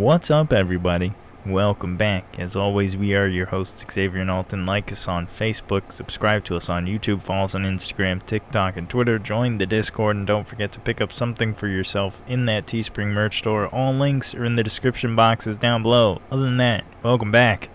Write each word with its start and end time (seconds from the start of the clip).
What's 0.00 0.30
up, 0.30 0.50
everybody? 0.50 1.12
Welcome 1.44 1.98
back. 1.98 2.38
As 2.38 2.56
always, 2.56 2.96
we 2.96 3.14
are 3.14 3.26
your 3.26 3.44
hosts, 3.44 3.84
Xavier 3.92 4.22
and 4.22 4.30
Alton. 4.30 4.64
Like 4.64 4.90
us 4.90 5.06
on 5.06 5.26
Facebook, 5.26 5.92
subscribe 5.92 6.42
to 6.44 6.56
us 6.56 6.70
on 6.70 6.86
YouTube, 6.86 7.20
follow 7.20 7.44
us 7.44 7.54
on 7.54 7.64
Instagram, 7.64 8.24
TikTok, 8.24 8.78
and 8.78 8.88
Twitter. 8.88 9.18
Join 9.18 9.58
the 9.58 9.66
Discord, 9.66 10.16
and 10.16 10.26
don't 10.26 10.46
forget 10.46 10.72
to 10.72 10.80
pick 10.80 11.02
up 11.02 11.12
something 11.12 11.52
for 11.52 11.68
yourself 11.68 12.22
in 12.26 12.46
that 12.46 12.64
Teespring 12.64 13.12
merch 13.12 13.40
store. 13.40 13.66
All 13.66 13.92
links 13.92 14.34
are 14.34 14.42
in 14.42 14.56
the 14.56 14.64
description 14.64 15.14
boxes 15.14 15.58
down 15.58 15.82
below. 15.82 16.22
Other 16.32 16.44
than 16.44 16.56
that, 16.56 16.84
welcome 17.02 17.30
back. 17.30 17.68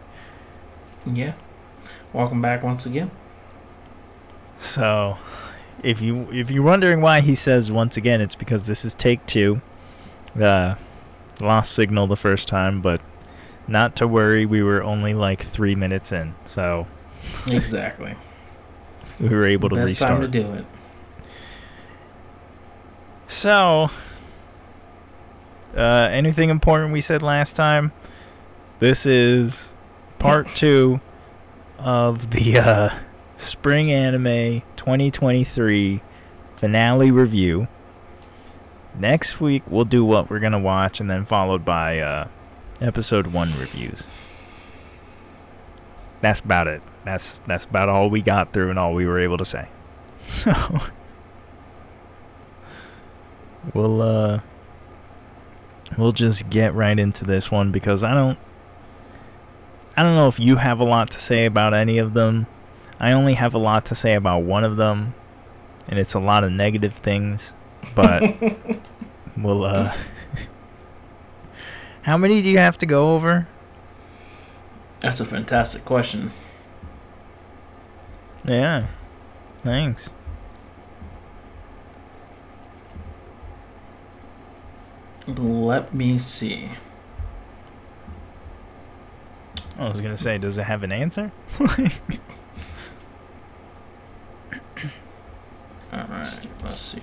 Yeah. 1.05 1.35
Welcome 2.11 2.41
back 2.41 2.63
once 2.63 2.87
again. 2.87 3.11
So, 4.57 5.19
if 5.83 6.01
you 6.01 6.27
if 6.31 6.49
you're 6.49 6.63
wondering 6.63 7.01
why 7.01 7.21
he 7.21 7.35
says 7.35 7.71
once 7.71 7.97
again, 7.97 8.19
it's 8.19 8.33
because 8.33 8.65
this 8.65 8.83
is 8.83 8.95
take 8.95 9.23
two. 9.27 9.61
Uh, 10.35 10.73
lost 11.39 11.73
signal 11.73 12.07
the 12.07 12.15
first 12.15 12.47
time, 12.47 12.81
but 12.81 13.01
not 13.67 13.95
to 13.97 14.07
worry. 14.07 14.45
We 14.45 14.61
were 14.63 14.83
only 14.83 15.13
like 15.13 15.41
three 15.41 15.75
minutes 15.75 16.11
in, 16.11 16.35
so 16.45 16.87
Exactly. 17.47 18.15
we 19.19 19.29
were 19.29 19.45
able 19.45 19.69
to 19.69 19.75
Best 19.75 19.89
restart. 19.91 20.11
time 20.11 20.21
to 20.21 20.27
do 20.27 20.51
it. 20.53 20.65
So, 23.27 23.89
uh, 25.75 25.79
anything 26.11 26.49
important 26.49 26.93
we 26.93 27.01
said 27.01 27.21
last 27.21 27.55
time? 27.55 27.91
This 28.79 29.05
is 29.05 29.73
part 30.19 30.47
two 30.55 30.99
of 31.79 32.29
the 32.31 32.59
uh, 32.59 32.89
Spring 33.37 33.91
Anime 33.91 34.61
2023 34.75 36.01
finale 36.57 37.11
review. 37.11 37.67
Next 38.99 39.41
week, 39.41 39.63
we'll 39.67 39.85
do 39.85 40.05
what 40.05 40.29
we're 40.29 40.39
to 40.39 40.59
watch, 40.59 40.99
and 40.99 41.09
then 41.09 41.25
followed 41.25 41.65
by 41.65 41.99
uh, 41.99 42.27
episode 42.79 43.27
one 43.27 43.51
reviews. 43.57 44.09
That's 46.21 46.39
about 46.39 46.67
it. 46.67 46.81
That's 47.03 47.39
that's 47.45 47.65
about 47.65 47.87
all 47.87 48.09
we 48.09 48.21
got 48.21 48.51
through 48.51 48.71
and 48.71 48.79
all 48.79 48.93
we 48.93 49.05
were 49.05 49.19
able 49.19 49.37
to 49.37 49.45
say. 49.45 49.69
So 50.27 50.51
we'll 53.73 54.01
uh 54.01 54.39
we'll 55.97 56.11
just 56.11 56.49
get 56.49 56.73
right 56.73 56.97
into 56.97 57.25
this 57.25 57.51
one 57.51 57.71
because 57.71 58.03
I 58.03 58.13
don't 58.13 58.37
I 59.97 60.03
don't 60.03 60.15
know 60.15 60.27
if 60.27 60.39
you 60.39 60.57
have 60.57 60.79
a 60.79 60.83
lot 60.83 61.11
to 61.11 61.19
say 61.19 61.45
about 61.45 61.73
any 61.73 61.97
of 61.97 62.13
them. 62.13 62.47
I 62.99 63.11
only 63.11 63.35
have 63.35 63.53
a 63.53 63.59
lot 63.59 63.85
to 63.87 63.95
say 63.95 64.13
about 64.13 64.39
one 64.39 64.63
of 64.63 64.77
them 64.77 65.15
and 65.87 65.99
it's 65.99 66.13
a 66.13 66.19
lot 66.19 66.43
of 66.43 66.51
negative 66.51 66.93
things, 66.93 67.53
but 67.93 68.35
we'll 69.37 69.63
uh 69.63 69.93
How 72.03 72.17
many 72.17 72.41
do 72.41 72.49
you 72.49 72.59
have 72.59 72.77
to 72.79 72.85
go 72.85 73.15
over? 73.15 73.47
That's 75.01 75.19
a 75.19 75.25
fantastic 75.25 75.85
question. 75.85 76.31
Yeah. 78.43 78.87
Thanks. 79.63 80.11
Let 85.27 85.95
me 85.95 86.19
see. 86.19 86.69
I 89.77 89.87
was 89.87 90.01
gonna 90.01 90.15
say, 90.15 90.37
does 90.37 90.59
it 90.59 90.63
have 90.63 90.83
an 90.83 90.91
answer? 90.91 91.31
Alright, 95.91 96.39
let's 96.63 96.81
see. 96.81 97.01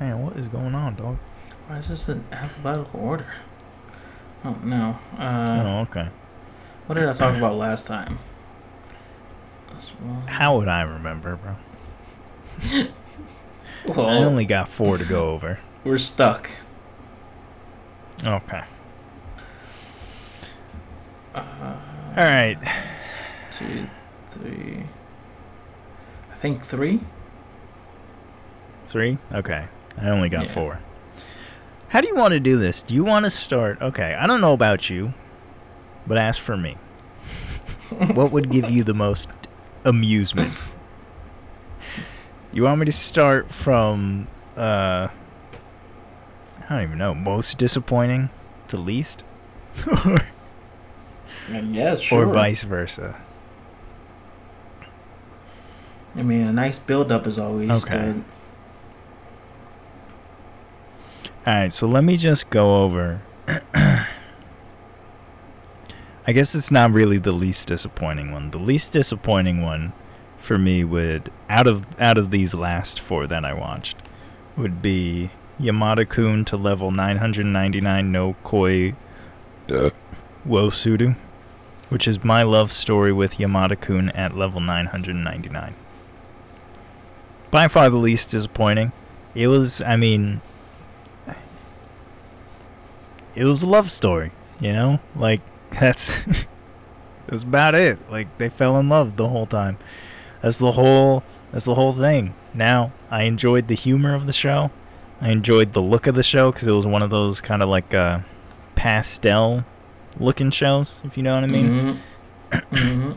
Man, 0.00 0.22
what 0.22 0.36
is 0.36 0.48
going 0.48 0.74
on, 0.74 0.94
dog? 0.96 1.18
Why 1.68 1.76
is 1.78 1.88
this 1.88 2.08
in 2.08 2.24
alphabetical 2.32 3.00
order? 3.00 3.26
Oh 4.44 4.56
no. 4.64 4.98
Uh, 5.18 5.62
oh, 5.62 5.80
okay. 5.82 6.08
What 6.86 6.94
did 6.94 7.06
I 7.06 7.12
talk 7.12 7.36
about 7.36 7.56
last 7.56 7.86
time? 7.86 8.18
How 10.26 10.56
would 10.56 10.68
I 10.68 10.82
remember, 10.82 11.36
bro? 11.36 11.56
Well, 13.86 14.06
I 14.06 14.16
only 14.18 14.44
got 14.44 14.68
four 14.68 14.98
to 14.98 15.04
go 15.04 15.28
over. 15.30 15.58
we're 15.84 15.96
stuck. 15.96 16.50
Okay. 18.22 18.62
Uh, 21.34 21.40
All 22.14 22.24
right. 22.24 22.58
Two, 23.50 23.86
three. 24.28 24.84
I 26.30 26.34
think 26.36 26.62
three. 26.62 27.00
Three? 28.86 29.16
Okay. 29.32 29.66
I 30.00 30.08
only 30.08 30.28
got 30.28 30.46
Yeah. 30.46 30.52
four. 30.52 30.78
How 31.88 32.00
do 32.00 32.08
you 32.08 32.14
want 32.14 32.32
to 32.34 32.40
do 32.40 32.56
this? 32.56 32.82
Do 32.82 32.94
you 32.94 33.04
want 33.04 33.24
to 33.24 33.30
start? 33.30 33.80
Okay. 33.82 34.16
I 34.18 34.26
don't 34.26 34.40
know 34.40 34.52
about 34.52 34.88
you, 34.88 35.12
but 36.06 36.16
ask 36.18 36.40
for 36.40 36.56
me. 36.56 36.76
what 38.14 38.30
would 38.30 38.50
give 38.50 38.70
you 38.70 38.84
the 38.84 38.94
most 38.94 39.28
amusement? 39.84 40.52
You 42.52 42.62
want 42.64 42.78
me 42.80 42.86
to 42.86 42.92
start 42.92 43.52
from, 43.52 44.28
uh, 44.56 45.08
I 46.68 46.68
don't 46.68 46.82
even 46.82 46.98
know, 46.98 47.14
most 47.14 47.58
disappointing 47.58 48.30
to 48.68 48.76
least? 48.76 49.24
or, 50.06 50.18
Yeah, 51.48 51.96
sure. 51.96 52.26
or 52.26 52.32
vice 52.32 52.62
versa? 52.62 53.16
I 56.16 56.22
mean, 56.22 56.42
a 56.46 56.52
nice 56.52 56.78
build 56.78 57.12
up 57.12 57.26
is 57.26 57.38
always 57.38 57.70
Okay. 57.70 57.90
good. 57.98 58.24
All 61.50 61.56
right, 61.56 61.72
so 61.72 61.88
let 61.88 62.04
me 62.04 62.16
just 62.16 62.48
go 62.50 62.84
over. 62.84 63.22
I 63.74 64.06
guess 66.28 66.54
it's 66.54 66.70
not 66.70 66.92
really 66.92 67.18
the 67.18 67.32
least 67.32 67.66
disappointing 67.66 68.30
one. 68.30 68.52
The 68.52 68.58
least 68.58 68.92
disappointing 68.92 69.60
one 69.60 69.92
for 70.38 70.58
me 70.58 70.84
would 70.84 71.28
out 71.48 71.66
of 71.66 72.00
out 72.00 72.18
of 72.18 72.30
these 72.30 72.54
last 72.54 73.00
four 73.00 73.26
that 73.26 73.44
I 73.44 73.52
watched 73.52 73.96
would 74.56 74.80
be 74.80 75.32
Yamada 75.60 76.08
Kun 76.08 76.44
to 76.44 76.56
level 76.56 76.92
999 76.92 78.12
no 78.12 78.36
Koi 78.44 78.94
wo 80.44 80.70
Suru, 80.70 81.16
which 81.88 82.06
is 82.06 82.22
my 82.22 82.44
love 82.44 82.70
story 82.70 83.12
with 83.12 83.38
Yamada 83.38 83.80
Kun 83.80 84.10
at 84.10 84.36
level 84.36 84.60
999. 84.60 85.74
By 87.50 87.66
far 87.66 87.90
the 87.90 87.96
least 87.96 88.30
disappointing. 88.30 88.92
It 89.34 89.48
was, 89.48 89.82
I 89.82 89.96
mean, 89.96 90.40
it 93.40 93.44
was 93.44 93.62
a 93.62 93.66
love 93.66 93.90
story, 93.90 94.32
you 94.60 94.72
know? 94.72 95.00
Like 95.16 95.40
that's 95.80 96.20
that's 97.26 97.42
about 97.42 97.74
it. 97.74 97.98
Like 98.10 98.28
they 98.38 98.50
fell 98.50 98.78
in 98.78 98.88
love 98.88 99.16
the 99.16 99.28
whole 99.28 99.46
time. 99.46 99.78
That's 100.42 100.58
the 100.58 100.72
whole 100.72 101.22
that's 101.50 101.64
the 101.64 101.74
whole 101.74 101.94
thing. 101.94 102.34
Now, 102.52 102.92
I 103.10 103.22
enjoyed 103.22 103.68
the 103.68 103.74
humor 103.74 104.14
of 104.14 104.26
the 104.26 104.32
show. 104.32 104.70
I 105.20 105.30
enjoyed 105.30 105.72
the 105.72 105.82
look 105.82 106.06
of 106.06 106.14
the 106.14 106.22
show 106.22 106.52
cuz 106.52 106.66
it 106.66 106.72
was 106.72 106.86
one 106.86 107.02
of 107.02 107.10
those 107.10 107.40
kind 107.40 107.62
of 107.62 107.68
like 107.68 107.94
uh 107.94 108.20
pastel 108.74 109.64
looking 110.18 110.50
shows, 110.50 111.00
if 111.04 111.16
you 111.16 111.22
know 111.22 111.34
what 111.34 111.44
I 111.44 111.46
mean. 111.46 111.68
Mhm. 112.50 112.60
Mhm. 112.72 113.16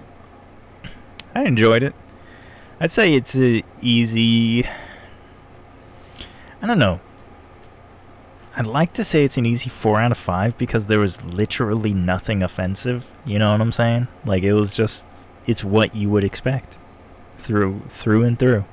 I 1.35 1.43
enjoyed 1.43 1.83
it. 1.83 1.95
I'd 2.79 2.91
say 2.91 3.13
it's 3.13 3.35
a 3.37 3.63
easy. 3.81 4.65
I 6.61 6.67
don't 6.67 6.79
know. 6.79 6.99
I'd 8.55 8.67
like 8.67 8.93
to 8.93 9.03
say 9.03 9.23
it's 9.23 9.37
an 9.37 9.47
easy 9.47 9.69
four 9.69 9.99
out 9.99 10.11
of 10.11 10.17
five 10.17 10.57
because 10.59 10.85
there 10.85 10.99
was 10.99 11.23
literally 11.25 11.93
nothing 11.93 12.43
offensive. 12.43 13.05
You 13.25 13.39
know 13.39 13.51
what 13.51 13.61
I'm 13.61 13.71
saying? 13.71 14.07
Like 14.25 14.43
it 14.43 14.53
was 14.53 14.75
just, 14.75 15.07
it's 15.47 15.63
what 15.63 15.95
you 15.95 16.09
would 16.11 16.23
expect, 16.23 16.77
through 17.39 17.81
through 17.89 18.23
and 18.23 18.37
through. 18.37 18.65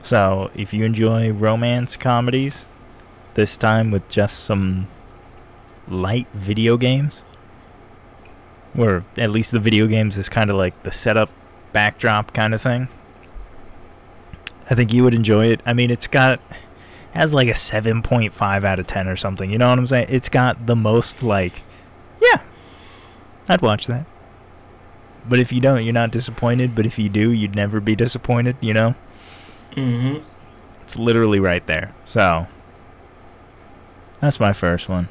So 0.00 0.50
if 0.54 0.72
you 0.72 0.84
enjoy 0.84 1.30
romance 1.32 1.96
comedies, 1.98 2.66
this 3.34 3.58
time 3.58 3.90
with 3.90 4.08
just 4.08 4.44
some 4.44 4.88
light 5.86 6.28
video 6.32 6.78
games, 6.78 7.26
or 8.78 9.04
at 9.18 9.30
least 9.30 9.50
the 9.50 9.60
video 9.60 9.86
games 9.86 10.16
is 10.16 10.30
kind 10.30 10.48
of 10.48 10.56
like 10.56 10.82
the 10.82 10.92
setup 10.92 11.28
backdrop 11.72 12.32
kind 12.32 12.54
of 12.54 12.62
thing. 12.62 12.88
I 14.70 14.74
think 14.74 14.94
you 14.94 15.04
would 15.04 15.14
enjoy 15.14 15.48
it. 15.48 15.60
I 15.66 15.74
mean, 15.74 15.90
it's 15.90 16.06
got 16.06 16.40
has 17.12 17.34
like 17.34 17.48
a 17.48 17.52
7.5 17.54 18.64
out 18.64 18.78
of 18.78 18.86
10 18.86 19.08
or 19.08 19.16
something. 19.16 19.50
You 19.50 19.58
know 19.58 19.68
what 19.68 19.78
I'm 19.78 19.86
saying? 19.86 20.06
It's 20.10 20.28
got 20.28 20.66
the 20.66 20.76
most 20.76 21.22
like 21.22 21.62
yeah. 22.20 22.42
I'd 23.48 23.62
watch 23.62 23.86
that. 23.86 24.06
But 25.28 25.38
if 25.38 25.52
you 25.52 25.60
don't, 25.60 25.84
you're 25.84 25.92
not 25.92 26.10
disappointed, 26.12 26.74
but 26.74 26.86
if 26.86 26.98
you 26.98 27.08
do, 27.08 27.30
you'd 27.30 27.54
never 27.54 27.80
be 27.80 27.94
disappointed, 27.94 28.56
you 28.60 28.74
know? 28.74 28.94
Mhm. 29.72 30.22
It's 30.82 30.96
literally 30.96 31.40
right 31.40 31.66
there. 31.66 31.94
So 32.04 32.46
that's 34.20 34.40
my 34.40 34.52
first 34.52 34.88
one. 34.88 35.08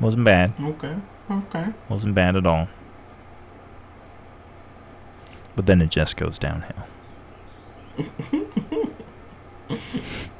Wasn't 0.00 0.24
bad. 0.24 0.54
Okay. 0.60 0.96
Okay. 1.30 1.66
Wasn't 1.88 2.14
bad 2.14 2.36
at 2.36 2.46
all. 2.46 2.68
But 5.56 5.66
then 5.66 5.82
it 5.82 5.90
just 5.90 6.16
goes 6.16 6.38
downhill. 6.38 6.86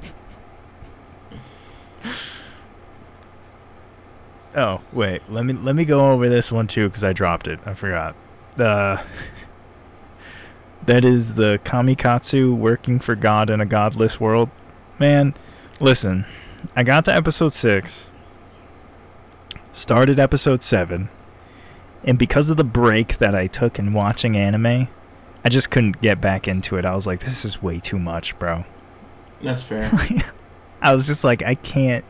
oh 4.57 4.81
wait, 4.93 5.23
let 5.29 5.45
me 5.45 5.53
let 5.53 5.75
me 5.75 5.85
go 5.85 6.11
over 6.11 6.29
this 6.29 6.51
one 6.51 6.67
too 6.67 6.89
because 6.89 7.05
I 7.05 7.13
dropped 7.13 7.47
it. 7.47 7.61
I 7.65 7.75
forgot. 7.75 8.15
The 8.57 9.01
that 10.87 11.05
is 11.05 11.35
the 11.35 11.61
kamikatsu 11.65 12.57
working 12.57 12.99
for 12.99 13.15
God 13.15 13.51
in 13.51 13.61
a 13.61 13.67
godless 13.67 14.21
world. 14.21 14.51
Man, 14.99 15.35
listen, 15.81 16.25
I 16.75 16.83
got 16.83 17.05
to 17.07 17.15
episode 17.15 17.53
six, 17.53 18.11
started 19.71 20.19
episode 20.19 20.63
seven, 20.63 21.09
and 22.05 22.19
because 22.19 22.51
of 22.51 22.57
the 22.57 22.65
break 22.65 23.19
that 23.19 23.35
I 23.35 23.47
took 23.47 23.79
in 23.79 23.93
watching 23.93 24.37
anime, 24.37 24.89
I 25.45 25.49
just 25.49 25.71
couldn't 25.71 26.01
get 26.01 26.21
back 26.21 26.49
into 26.49 26.77
it. 26.77 26.85
I 26.85 26.95
was 26.95 27.07
like, 27.07 27.21
this 27.21 27.45
is 27.45 27.63
way 27.63 27.79
too 27.79 27.99
much, 27.99 28.39
bro. 28.39 28.65
That's 29.41 29.63
fair. 29.63 29.91
I 30.83 30.95
was 30.95 31.07
just 31.07 31.25
like, 31.25 31.43
I 31.43 31.55
can't, 31.55 32.05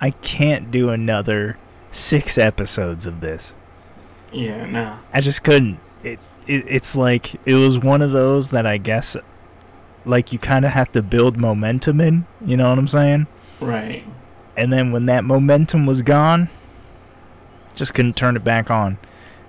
I 0.00 0.10
can't 0.10 0.70
do 0.70 0.90
another 0.90 1.56
six 1.94 2.38
episodes 2.38 3.06
of 3.06 3.20
this. 3.20 3.54
yeah, 4.32 4.66
no. 4.66 4.98
I 5.12 5.20
just 5.20 5.44
couldn't. 5.44 5.78
It, 6.02 6.18
it 6.46 6.64
it's 6.68 6.96
like 6.96 7.34
it 7.46 7.54
was 7.54 7.78
one 7.78 8.02
of 8.02 8.10
those 8.12 8.50
that 8.50 8.66
I 8.66 8.78
guess, 8.78 9.16
like 10.04 10.32
you 10.32 10.38
kind 10.38 10.64
of 10.64 10.72
have 10.72 10.90
to 10.92 11.02
build 11.02 11.36
momentum 11.36 12.00
in. 12.00 12.26
You 12.44 12.56
know 12.56 12.68
what 12.68 12.78
I'm 12.78 12.88
saying? 12.88 13.26
Right. 13.60 14.04
And 14.56 14.72
then 14.72 14.92
when 14.92 15.06
that 15.06 15.24
momentum 15.24 15.86
was 15.86 16.02
gone, 16.02 16.48
just 17.74 17.94
couldn't 17.94 18.16
turn 18.16 18.36
it 18.36 18.44
back 18.44 18.70
on. 18.70 18.98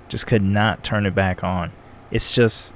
Just 0.07 0.27
could 0.27 0.43
not 0.43 0.83
turn 0.83 1.05
it 1.05 1.15
back 1.15 1.43
on. 1.43 1.71
It's 2.11 2.33
just 2.33 2.73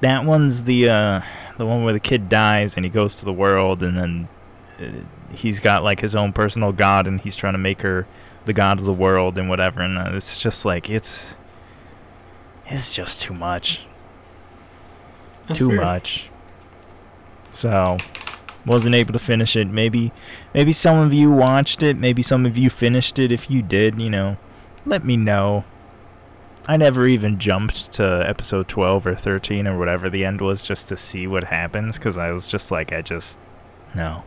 that 0.00 0.24
one's 0.24 0.64
the 0.64 0.88
uh, 0.88 1.20
the 1.56 1.66
one 1.66 1.82
where 1.84 1.92
the 1.92 2.00
kid 2.00 2.28
dies 2.28 2.76
and 2.76 2.84
he 2.84 2.90
goes 2.90 3.14
to 3.16 3.24
the 3.24 3.32
world 3.32 3.82
and 3.82 3.96
then 3.96 4.28
uh, 4.78 5.34
he's 5.34 5.60
got 5.60 5.82
like 5.82 6.00
his 6.00 6.14
own 6.14 6.32
personal 6.32 6.72
god 6.72 7.06
and 7.06 7.20
he's 7.20 7.34
trying 7.34 7.54
to 7.54 7.58
make 7.58 7.80
her 7.80 8.06
the 8.46 8.52
god 8.52 8.78
of 8.78 8.84
the 8.84 8.92
world 8.92 9.36
and 9.36 9.48
whatever 9.48 9.80
and 9.82 9.98
uh, 9.98 10.10
it's 10.14 10.38
just 10.38 10.64
like 10.64 10.88
it's 10.88 11.36
it's 12.68 12.94
just 12.94 13.22
too 13.22 13.34
much. 13.34 13.86
That's 15.46 15.58
too 15.58 15.70
fair. 15.70 15.80
much. 15.80 16.28
So 17.52 17.96
wasn't 18.64 18.94
able 18.96 19.12
to 19.12 19.18
finish 19.18 19.54
it. 19.54 19.68
Maybe 19.68 20.12
maybe 20.52 20.72
some 20.72 20.98
of 20.98 21.14
you 21.14 21.30
watched 21.30 21.82
it. 21.82 21.96
Maybe 21.96 22.22
some 22.22 22.44
of 22.44 22.58
you 22.58 22.68
finished 22.68 23.18
it 23.18 23.30
if 23.30 23.50
you 23.50 23.62
did 23.62 24.00
you 24.00 24.10
know. 24.10 24.36
Let 24.84 25.04
me 25.04 25.16
know. 25.16 25.64
I 26.68 26.76
never 26.76 27.06
even 27.06 27.38
jumped 27.38 27.92
to 27.92 28.24
episode 28.26 28.66
12 28.66 29.06
or 29.06 29.14
13 29.14 29.68
or 29.68 29.78
whatever 29.78 30.10
the 30.10 30.24
end 30.24 30.40
was 30.40 30.64
just 30.64 30.88
to 30.88 30.96
see 30.96 31.28
what 31.28 31.44
happens 31.44 31.96
because 31.96 32.18
i 32.18 32.32
was 32.32 32.48
just 32.48 32.72
like 32.72 32.92
i 32.92 33.00
just 33.00 33.38
no 33.94 34.24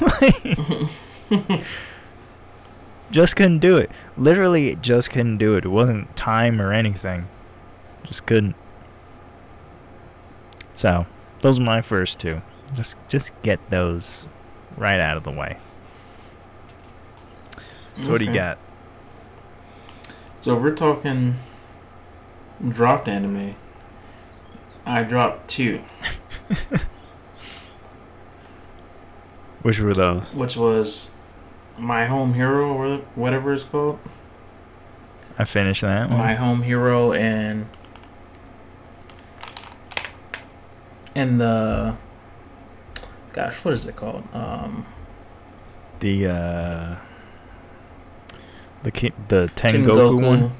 just 3.10 3.36
couldn't 3.36 3.58
do 3.60 3.76
it. 3.76 3.90
Literally 4.16 4.74
just 4.76 5.10
couldn't 5.10 5.38
do 5.38 5.54
it. 5.56 5.64
It 5.64 5.68
wasn't 5.68 6.14
time 6.16 6.60
or 6.60 6.72
anything. 6.72 7.28
Just 8.04 8.26
couldn't. 8.26 8.54
So 10.74 11.06
those 11.40 11.58
are 11.58 11.62
my 11.62 11.82
first 11.82 12.20
two. 12.20 12.40
Just 12.74 12.96
just 13.08 13.32
get 13.42 13.70
those 13.70 14.26
right 14.76 15.00
out 15.00 15.16
of 15.16 15.24
the 15.24 15.30
way. 15.30 15.56
So 18.02 18.10
what 18.10 18.18
do 18.18 18.24
you 18.24 18.30
Okay. 18.30 18.38
got? 18.38 18.58
So 20.42 20.56
we're 20.56 20.74
talking 20.74 21.36
dropped 22.68 23.08
anime, 23.08 23.54
I 24.84 25.02
dropped 25.02 25.48
two, 25.48 25.80
which 29.62 29.80
were 29.80 29.94
those? 29.94 30.32
Which 30.34 30.56
was 30.56 31.10
My 31.78 32.06
Home 32.06 32.34
Hero 32.34 32.72
or 32.72 32.98
whatever 33.14 33.52
it's 33.52 33.64
called. 33.64 33.98
i 35.38 35.44
finished 35.44 35.82
that 35.82 36.08
one 36.08 36.18
My 36.18 36.34
Home 36.34 36.62
Hero 36.62 37.12
and 37.12 37.66
and 41.14 41.40
the 41.40 41.96
gosh, 43.32 43.64
what 43.64 43.74
is 43.74 43.86
it 43.86 43.96
called? 43.96 44.24
Um, 44.34 44.86
the 46.00 46.26
uh 46.26 46.96
the 48.82 48.90
ki- 48.90 49.12
the 49.28 49.50
tengoku 49.54 50.22
one 50.22 50.52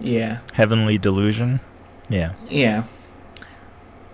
Yeah, 0.00 0.40
heavenly 0.54 0.98
delusion 0.98 1.60
yeah 2.08 2.34
yeah. 2.48 2.84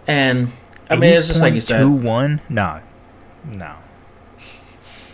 And 0.07 0.53
I 0.91 0.97
mean, 0.97 1.13
it's 1.13 1.29
just 1.29 1.43
like 1.43 1.55
you 1.55 1.61
said. 1.61 1.85
8.21? 1.85 2.41
no 2.49 2.81
no 3.45 3.77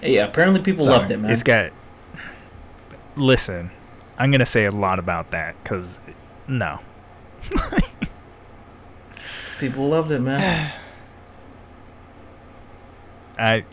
Yeah, 0.05 0.27
apparently 0.27 0.61
people 0.63 0.85
Sorry. 0.85 0.99
loved 0.99 1.11
it, 1.11 1.19
man. 1.19 1.31
It's 1.31 1.43
got. 1.43 1.73
Listen, 3.17 3.71
I'm 4.19 4.31
gonna 4.31 4.47
say 4.47 4.67
a 4.67 4.71
lot 4.71 4.99
about 4.99 5.31
that 5.31 5.55
because 5.63 6.01
no, 6.49 6.81
people 9.59 9.89
loved 9.89 10.11
it, 10.11 10.21
man. 10.21 10.73
I 13.39 13.65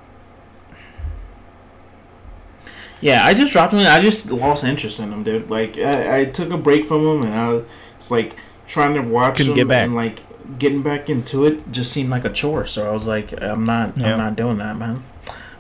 Yeah, 3.02 3.26
I 3.26 3.34
just 3.34 3.52
dropped 3.52 3.74
him. 3.74 3.80
I 3.80 4.00
just 4.00 4.30
lost 4.30 4.64
interest 4.64 5.00
in 5.00 5.12
him, 5.12 5.24
dude. 5.24 5.50
Like 5.50 5.78
I, 5.78 6.20
I 6.20 6.26
took 6.26 6.52
a 6.52 6.58
break 6.58 6.86
from 6.86 7.06
him, 7.06 7.24
and 7.24 7.34
I 7.36 7.54
was 7.98 8.12
like 8.12 8.36
trying 8.68 8.94
to 8.94 9.02
watch 9.02 9.38
Couldn't 9.38 9.54
him, 9.54 9.58
get 9.58 9.68
back. 9.68 9.86
and 9.86 9.96
like 9.96 10.20
getting 10.60 10.84
back 10.84 11.10
into 11.10 11.46
it 11.46 11.72
just 11.72 11.92
seemed 11.92 12.10
like 12.10 12.26
a 12.26 12.30
chore. 12.32 12.66
So 12.68 12.88
I 12.88 12.92
was 12.92 13.08
like, 13.08 13.34
I'm 13.42 13.64
not, 13.64 13.98
Yeah. 13.98 14.12
I'm 14.14 14.18
not 14.18 14.36
doing 14.36 14.58
that, 14.58 14.78
man. 14.78 15.04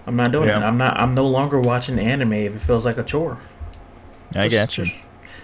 I'm 0.07 0.15
not 0.15 0.31
doing 0.31 0.49
Yeah. 0.49 0.59
it. 0.59 0.63
I'm 0.63 0.77
not. 0.77 0.99
I'm 0.99 1.13
no 1.13 1.27
longer 1.27 1.59
watching 1.59 1.99
anime 1.99 2.33
if 2.33 2.55
it 2.55 2.59
feels 2.61 2.85
like 2.85 2.97
a 2.97 3.03
chore. 3.03 3.37
I 4.35 4.47
Just- 4.47 4.77
got 4.77 4.77
you. 4.77 4.85
Just, 4.85 4.97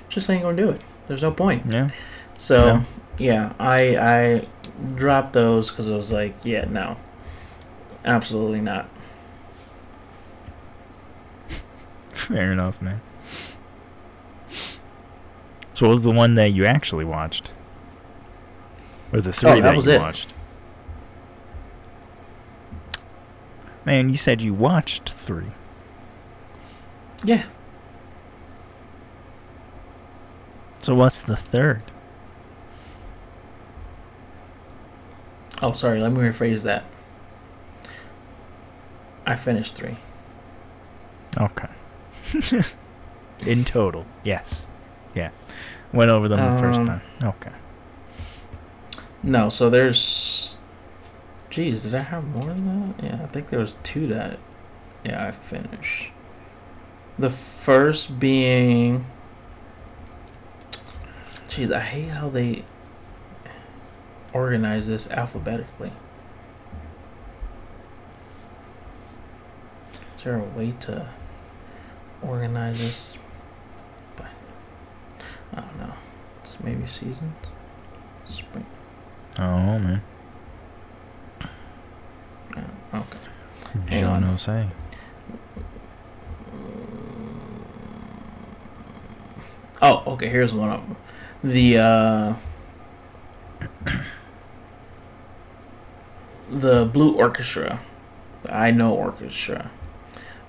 just 0.10 0.30
ain't 0.30 0.42
gonna 0.44 0.58
do 0.58 0.70
it. 0.70 0.82
There's 1.08 1.22
no 1.22 1.32
point. 1.32 1.64
Yeah, 1.72 1.90
So 2.38 2.66
No. 2.78 2.84
yeah, 3.18 3.54
I 3.60 3.98
I 3.98 4.48
dropped 4.96 5.34
those 5.34 5.70
because 5.70 5.90
I 5.92 5.96
was 5.96 6.12
like, 6.12 6.34
yeah, 6.44 6.66
no, 6.70 6.98
absolutely 8.06 8.62
not. 8.62 8.90
fair 12.14 12.52
enough, 12.52 12.82
man. 12.82 13.02
So 15.74 15.88
what 15.88 15.94
was 15.94 16.04
the 16.04 16.12
one 16.12 16.34
that 16.36 16.52
you 16.54 16.66
actually 16.66 17.06
watched? 17.06 17.52
Or 19.14 19.22
the 19.22 19.32
three 19.32 19.52
Oh, 19.52 19.56
that 19.56 19.62
that, 19.62 19.76
was 19.76 19.86
you 19.88 19.94
it. 19.94 20.02
watched? 20.02 20.34
Man, 23.88 24.10
you 24.10 24.18
said 24.18 24.42
you 24.42 24.54
watched 24.54 25.12
three. 25.12 25.54
Yeah. 27.24 27.46
So 30.80 30.94
what's 30.94 31.22
the 31.22 31.38
third? 31.38 31.84
Oh, 35.62 35.72
sorry. 35.72 36.02
Let 36.02 36.12
me 36.12 36.20
rephrase 36.20 36.64
that. 36.64 36.84
I 39.26 39.38
finished 39.38 39.76
three. 39.76 39.96
Okay. 41.38 41.70
In 43.40 43.64
total, 43.64 44.06
yes. 44.22 44.68
Yeah. 45.16 45.30
Went 45.94 46.12
over 46.12 46.28
them 46.28 46.56
the 46.56 46.60
first 46.60 46.82
Um, 46.82 46.88
time. 46.88 47.02
Okay. 47.24 47.52
No, 49.24 49.48
so 49.48 49.70
there's. 49.70 50.47
Jeez, 51.58 51.82
did 51.82 51.96
I 51.96 52.02
have 52.02 52.24
more 52.24 52.44
than 52.44 52.94
that? 52.94 53.04
Yeah, 53.04 53.24
I 53.24 53.26
think 53.26 53.50
there 53.50 53.58
was 53.58 53.74
two 53.82 54.06
that. 54.10 54.38
Yeah, 55.04 55.26
I 55.26 55.32
finished. 55.32 56.12
The 57.18 57.32
first 57.32 58.20
being. 58.20 59.08
Jeez, 61.50 61.74
I 61.74 61.80
hate 61.80 62.10
how 62.10 62.30
they 62.30 62.64
organize 64.34 64.86
this 64.86 65.10
alphabetically. 65.10 65.94
Is 70.16 70.24
there 70.24 70.38
a 70.38 70.44
way 70.44 70.76
to 70.82 71.10
organize 72.22 72.78
this? 72.78 73.18
By, 74.16 74.28
I 75.54 75.62
don't 75.62 75.80
know. 75.80 75.94
It's 76.44 76.56
maybe 76.64 76.86
seasons. 76.86 77.34
Spring. 78.28 78.68
Oh 79.40 79.80
man. 79.80 80.04
Yeah, 82.56 82.64
okay. 82.94 83.18
Hang 84.46 84.48
Jean 84.48 84.66
on. 84.66 84.70
say. 84.70 84.72
Oh, 89.82 90.04
okay. 90.14 90.30
Here's 90.30 90.54
one 90.54 90.70
of 90.70 90.88
them. 90.88 90.98
The 91.44 91.78
uh, 91.78 92.36
the 96.50 96.86
Blue 96.86 97.14
Orchestra, 97.14 97.80
the 98.44 98.56
Ao 98.58 98.72
no 98.72 98.94
Orchestra. 98.94 99.72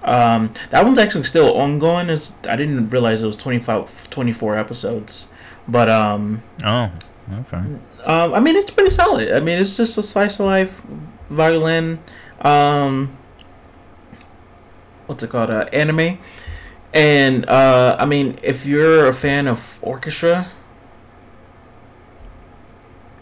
Um, 0.03 0.55
that 0.71 0.85
one's 0.85 0.99
actually 0.99 1.25
still 1.25 1.55
ongoing. 1.57 2.09
It's 2.09 2.33
I 2.49 2.57
didn't 2.57 2.91
realize 2.91 3.23
it 3.23 3.27
was 3.27 3.37
25, 3.37 4.09
24 4.11 4.57
episodes, 4.57 5.29
but 5.67 5.89
um, 5.91 6.43
Oh, 6.65 6.91
okay. 7.33 7.57
Um, 8.05 8.33
I 8.35 8.41
mean, 8.41 8.57
it's 8.57 8.71
pretty 8.71 8.91
solid. 8.91 9.33
I 9.33 9.41
mean, 9.41 9.59
it's 9.59 9.77
just 9.77 9.99
a 9.99 10.03
slice 10.03 10.39
of 10.41 10.47
life 10.47 10.83
violin. 11.29 11.99
Um, 12.41 13.18
what's 15.09 15.23
it 15.23 15.31
called? 15.31 15.51
Uh, 15.51 15.67
anime. 15.73 16.19
And 16.93 17.49
uh, 17.49 17.97
I 17.99 18.07
mean, 18.07 18.39
if 18.43 18.65
you're 18.65 19.09
a 19.09 19.13
fan 19.13 19.47
of 19.47 19.79
orchestra 19.83 20.51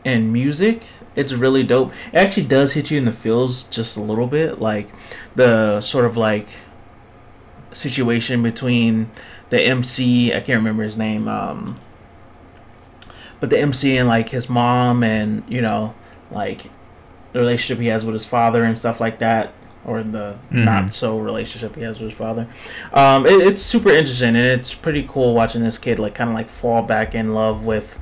and 0.04 0.32
music, 0.32 0.82
it's 1.14 1.32
really 1.32 1.62
dope. 1.62 1.92
It 2.12 2.16
actually 2.16 2.46
does 2.46 2.72
hit 2.72 2.90
you 2.90 2.98
in 2.98 3.06
the 3.06 3.12
feels 3.12 3.64
just 3.64 3.96
a 3.96 4.02
little 4.02 4.26
bit, 4.26 4.60
like 4.60 4.88
the 5.34 5.80
sort 5.80 6.04
of 6.04 6.16
like 6.16 6.48
situation 7.72 8.42
between 8.42 9.10
the 9.50 9.60
MC. 9.60 10.32
I 10.32 10.40
can't 10.40 10.58
remember 10.58 10.82
his 10.82 10.96
name. 10.96 11.26
Um, 11.28 11.80
but 13.40 13.50
the 13.50 13.58
MC 13.58 13.96
and 13.96 14.08
like 14.08 14.30
his 14.30 14.48
mom 14.48 15.02
and 15.02 15.42
you 15.48 15.60
know 15.60 15.94
like 16.30 16.70
the 17.32 17.38
relationship 17.38 17.80
he 17.80 17.88
has 17.88 18.04
with 18.04 18.14
his 18.14 18.26
father 18.26 18.64
and 18.64 18.78
stuff 18.78 19.00
like 19.00 19.18
that 19.18 19.52
or 19.86 20.02
the 20.02 20.34
Mhm. 20.52 20.64
not 20.64 20.92
so 20.92 21.16
relationship 21.18 21.76
he 21.76 21.82
has 21.82 21.98
with 22.00 22.10
his 22.10 22.18
father 22.18 22.46
um 22.92 23.24
it, 23.24 23.40
it's 23.40 23.62
super 23.62 23.88
interesting 23.90 24.28
and 24.30 24.38
it's 24.38 24.74
pretty 24.74 25.06
cool 25.08 25.32
watching 25.34 25.62
this 25.62 25.78
kid 25.78 25.98
like 25.98 26.14
kind 26.14 26.28
of 26.28 26.34
like 26.34 26.48
fall 26.50 26.82
back 26.82 27.14
in 27.14 27.32
love 27.32 27.64
with 27.64 27.98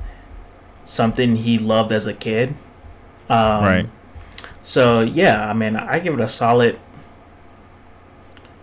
something 0.85 1.35
he 1.37 1.57
loved 1.59 1.91
as 1.91 2.05
a 2.07 2.13
kid 2.13 2.55
um, 3.29 3.63
Right. 3.63 3.89
so 4.63 5.01
yeah 5.01 5.49
i 5.49 5.53
mean 5.53 5.75
i 5.75 5.99
give 5.99 6.13
it 6.15 6.19
a 6.21 6.29
solid 6.29 6.79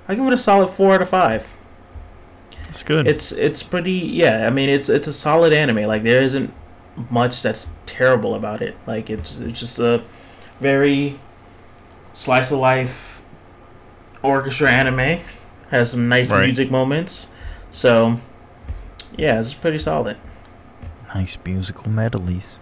i 0.09 0.15
give 0.15 0.27
it 0.27 0.33
a 0.33 0.39
solid 0.39 0.69
four 0.69 0.95
out 0.95 1.03
of 1.03 1.09
five 1.09 1.57
It's 2.69 2.83
good. 2.83 3.07
it's 3.07 3.33
it's 3.33 3.63
pretty 3.63 3.93
yeah 3.93 4.47
i 4.47 4.51
mean 4.51 4.69
it's 4.69 4.89
it's 4.89 5.09
a 5.09 5.13
solid 5.13 5.53
anime 5.53 5.85
like 5.87 6.03
there 6.03 6.23
isn't 6.23 6.53
much 7.11 7.43
that's 7.43 7.73
terrible 7.87 8.35
about 8.35 8.61
it 8.63 8.77
like 8.87 9.09
it's 9.11 9.39
it's 9.39 9.61
just 9.61 9.79
a 9.79 10.03
very 10.61 11.19
slice 12.13 12.51
of 12.53 12.59
life 12.59 13.12
orchestra 14.23 14.71
anime 14.71 15.21
has 15.71 15.91
some 15.91 16.09
nice 16.09 16.31
Right. 16.31 16.47
music 16.47 16.71
moments 16.71 17.29
so 17.71 18.21
yeah 19.17 19.39
it's 19.41 19.55
pretty 19.55 19.79
solid 19.79 20.17
nice 21.15 21.37
musical 21.45 21.91
medleys. 21.91 22.59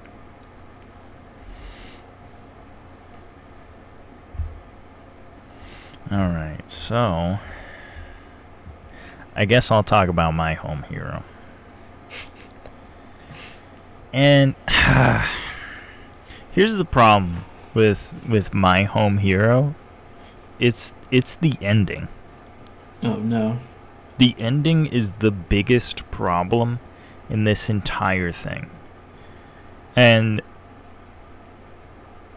All 6.11 6.29
right, 6.29 6.61
so 6.69 7.38
I 9.37 9.45
guess 9.45 9.71
I'll 9.71 9.85
talk 9.85 10.09
about 10.09 10.33
my 10.35 10.55
home 10.55 10.83
hero. 10.88 11.23
And 14.12 14.57
here's 16.50 16.76
the 16.76 16.85
problem 16.85 17.45
with 17.75 18.12
with 18.29 18.52
my 18.52 18.85
home 18.85 19.19
hero. 19.19 19.76
It's 20.61 20.95
it's 21.11 21.35
the 21.35 21.55
ending. 21.61 22.07
oh 23.02 23.17
no 23.17 23.59
The 24.19 24.37
ending 24.38 24.87
is 24.87 25.11
the 25.19 25.33
biggest 25.33 26.09
problem 26.12 26.79
in 27.29 27.45
this 27.45 27.69
entire 27.71 28.31
thing. 28.31 28.71
And 29.97 30.40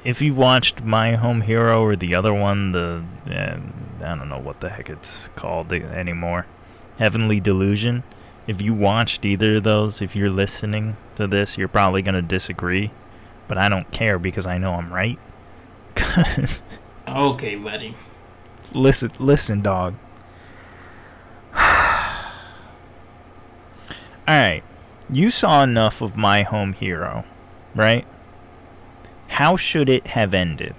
if 0.04 0.22
you 0.22 0.34
watched 0.34 0.84
My 0.84 1.14
Home 1.16 1.42
Hero 1.42 1.84
or 1.84 1.96
the 1.96 2.16
other 2.16 2.34
one, 2.34 2.72
the 2.72 3.04
uh, 3.30 3.58
I 4.04 4.16
don't 4.16 4.30
know 4.30 4.40
what 4.40 4.60
the 4.60 4.70
heck 4.70 4.90
it's 4.90 5.30
called 5.36 5.72
anymore, 5.72 6.46
Heavenly 6.98 7.40
Delusion. 7.40 8.04
If 8.48 8.62
you 8.62 8.74
watched 8.74 9.24
either 9.24 9.58
of 9.58 9.64
those, 9.64 10.02
if 10.02 10.16
you're 10.16 10.30
listening 10.30 10.98
to 11.16 11.28
this, 11.28 11.58
you're 11.58 11.70
probably 11.70 12.02
gonna 12.02 12.22
disagree, 12.22 12.92
but 13.48 13.58
I 13.58 13.70
don't 13.70 13.90
care 13.92 14.20
because 14.20 14.46
I 14.46 14.58
know 14.58 14.74
I'm 14.74 14.92
right. 14.94 15.20
'Cause 15.96 16.64
okay 17.08 17.56
buddy 17.56 17.96
listen, 18.72 19.12
listen, 19.20 19.62
dog. 19.62 19.96
All 21.56 21.64
right, 24.28 24.64
you 25.10 25.30
saw 25.30 25.64
enough 25.64 26.02
of 26.02 26.16
My 26.16 26.44
Home 26.44 26.74
Hero, 26.74 27.26
right? 27.76 28.06
How 29.28 29.56
should 29.56 29.90
it 29.90 30.08
have 30.08 30.34
ended? 30.34 30.76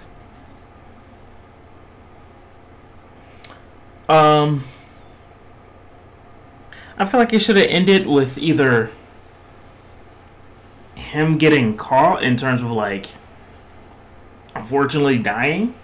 um 4.09 4.65
i 6.99 7.05
feel 7.05 7.19
like 7.19 7.33
it 7.33 7.39
should 7.39 7.57
have 7.57 7.67
ended 7.69 8.07
with 8.07 8.37
either 8.37 8.91
him 10.95 11.39
getting 11.39 11.77
caught 11.77 12.23
in 12.23 12.37
terms 12.37 12.61
of 12.61 12.71
like 12.71 13.07
unfortunately 14.55 15.19
dying 15.19 15.75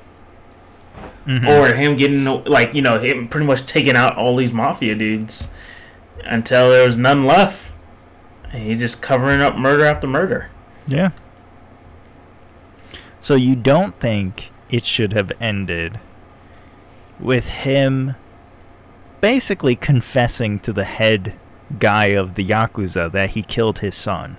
Mhm. 1.26 1.46
or 1.46 1.74
him 1.74 1.96
getting 1.96 2.24
like 2.44 2.74
you 2.74 2.82
know 2.82 2.98
him 2.98 3.28
pretty 3.28 3.46
much 3.46 3.66
taking 3.66 3.94
out 3.94 4.16
all 4.16 4.36
these 4.36 4.52
mafia 4.52 4.94
dudes 4.94 5.48
until 6.24 6.70
there 6.70 6.84
was 6.86 6.96
none 6.96 7.26
left 7.26 7.70
and 8.52 8.62
he 8.62 8.74
just 8.74 9.02
covering 9.02 9.40
up 9.40 9.56
murder 9.56 9.84
after 9.84 10.06
murder 10.06 10.48
yeah. 10.86 11.10
So 13.20 13.34
you 13.34 13.54
don't 13.54 13.98
think 14.00 14.50
it 14.70 14.84
should 14.84 15.12
have 15.12 15.30
ended 15.40 16.00
with 17.20 17.48
him 17.48 18.16
basically 19.20 19.76
confessing 19.76 20.58
to 20.60 20.72
the 20.72 20.84
head 20.84 21.34
guy 21.78 22.06
of 22.06 22.34
the 22.34 22.44
yakuza 22.44 23.12
that 23.12 23.30
he 23.30 23.42
killed 23.42 23.80
his 23.80 23.94
son? 23.94 24.36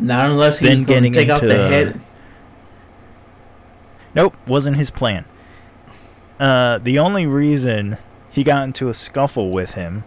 not 0.00 0.30
unless 0.30 0.58
Then 0.58 0.78
he's 0.78 0.86
going 0.86 1.02
to 1.04 1.10
take 1.10 1.28
out 1.28 1.42
the 1.42 1.68
head 1.68 2.00
Nope, 4.14 4.34
wasn't 4.46 4.76
his 4.76 4.90
plan. 4.90 5.24
Uh, 6.38 6.78
the 6.78 6.98
only 6.98 7.26
reason 7.26 7.98
he 8.30 8.42
got 8.42 8.64
into 8.64 8.88
a 8.88 8.94
scuffle 8.94 9.50
with 9.50 9.72
him 9.72 10.04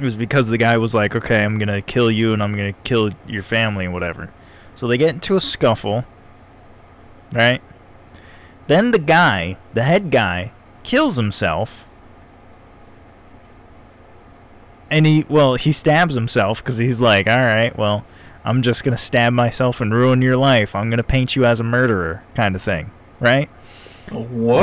was 0.00 0.14
because 0.14 0.48
the 0.48 0.58
guy 0.58 0.76
was 0.76 0.94
like, 0.94 1.14
"Okay, 1.14 1.44
I'm 1.44 1.58
gonna 1.58 1.82
kill 1.82 2.10
you 2.10 2.32
and 2.32 2.42
I'm 2.42 2.56
gonna 2.56 2.72
kill 2.84 3.10
your 3.26 3.42
family 3.42 3.84
and 3.84 3.94
whatever." 3.94 4.30
So 4.74 4.88
they 4.88 4.96
get 4.96 5.14
into 5.14 5.36
a 5.36 5.40
scuffle, 5.40 6.04
right? 7.32 7.60
Then 8.66 8.90
the 8.90 8.98
guy, 8.98 9.56
the 9.74 9.82
head 9.82 10.10
guy, 10.10 10.52
kills 10.82 11.16
himself, 11.16 11.84
and 14.90 15.06
he 15.06 15.26
well 15.28 15.54
he 15.56 15.72
stabs 15.72 16.14
himself 16.14 16.62
because 16.62 16.78
he's 16.78 17.00
like, 17.00 17.28
"All 17.28 17.36
right, 17.36 17.76
well." 17.76 18.04
I'm 18.44 18.62
just 18.62 18.82
gonna 18.82 18.98
stab 18.98 19.32
myself 19.32 19.80
and 19.80 19.94
ruin 19.94 20.20
your 20.20 20.36
life. 20.36 20.74
I'm 20.74 20.90
gonna 20.90 21.04
paint 21.04 21.36
you 21.36 21.44
as 21.44 21.60
a 21.60 21.62
murderer, 21.62 22.24
kind 22.34 22.56
of 22.56 22.62
thing, 22.62 22.90
right? 23.22 23.48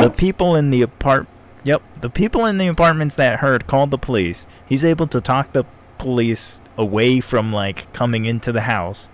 The 0.04 0.10
people 0.10 0.56
in 0.56 0.70
the 0.70 0.84
apart, 0.84 1.28
yep, 1.64 1.82
the 2.02 2.10
people 2.10 2.46
in 2.46 2.58
the 2.58 2.68
apartments 2.68 3.16
that 3.16 3.40
heard 3.40 3.66
called 3.66 3.90
the 3.90 3.98
police. 3.98 4.46
He's 4.68 4.86
able 4.86 5.08
to 5.08 5.22
talk 5.22 5.54
the 5.54 5.66
police 5.98 6.62
away 6.78 7.20
from 7.20 7.52
like 7.52 7.92
coming 7.94 8.26
into 8.26 8.52
the 8.52 8.62
house. 8.62 9.10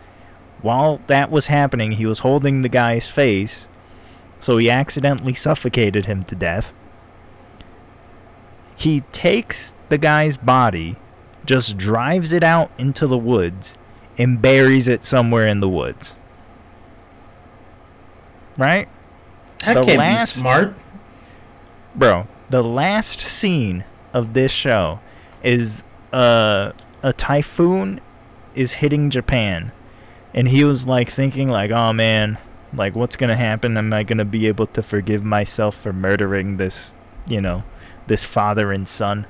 While 0.61 0.99
that 1.07 1.31
was 1.31 1.47
happening, 1.47 1.91
he 1.91 2.05
was 2.05 2.19
holding 2.19 2.61
the 2.61 2.69
guy's 2.69 3.07
face, 3.07 3.67
so 4.39 4.57
he 4.57 4.69
accidentally 4.69 5.35
suffocated 5.35 6.05
him 6.05 6.23
to 6.25 6.35
death. 6.35 6.73
He 8.75 9.01
takes 9.11 9.73
the 9.89 9.97
guy's 9.97 10.37
body, 10.37 10.97
just 11.45 11.77
drives 11.77 12.33
it 12.33 12.43
out 12.43 12.71
into 12.77 13.05
the 13.07 13.17
woods, 13.17 13.77
and 14.17 14.41
buries 14.41 14.87
it 14.87 15.05
somewhere 15.05 15.47
in 15.47 15.59
the 15.59 15.69
woods. 15.69 16.15
Right? 18.57 18.89
That 19.65 19.85
the 19.85 19.97
last- 19.97 20.39
smart. 20.39 20.75
Bro 21.95 22.27
the 22.49 22.63
last 22.63 23.19
scene 23.19 23.85
of 24.13 24.33
this 24.33 24.51
show 24.51 24.99
is 25.43 25.83
uh, 26.13 26.71
a 27.03 27.13
typhoon 27.13 27.99
is 28.53 28.73
hitting 28.73 29.09
japan. 29.09 29.71
And 30.33 30.49
he 30.49 30.63
was 30.63 30.85
like 30.85 31.09
thinking 31.09 31.49
like 31.49 31.71
oh 31.71 31.93
man 31.93 32.37
like 32.73 32.95
what's 32.95 33.15
gonna 33.15 33.35
happen? 33.35 33.77
Am 33.77 33.93
i 33.93 34.03
gonna 34.03 34.25
be 34.25 34.47
able 34.47 34.67
to 34.67 34.83
forgive 34.83 35.23
myself 35.23 35.75
for 35.75 35.93
murdering 35.93 36.57
this 36.57 36.93
you 37.27 37.41
know 37.41 37.63
this 38.07 38.23
father 38.23 38.71
and 38.71 38.87
son 38.87 39.25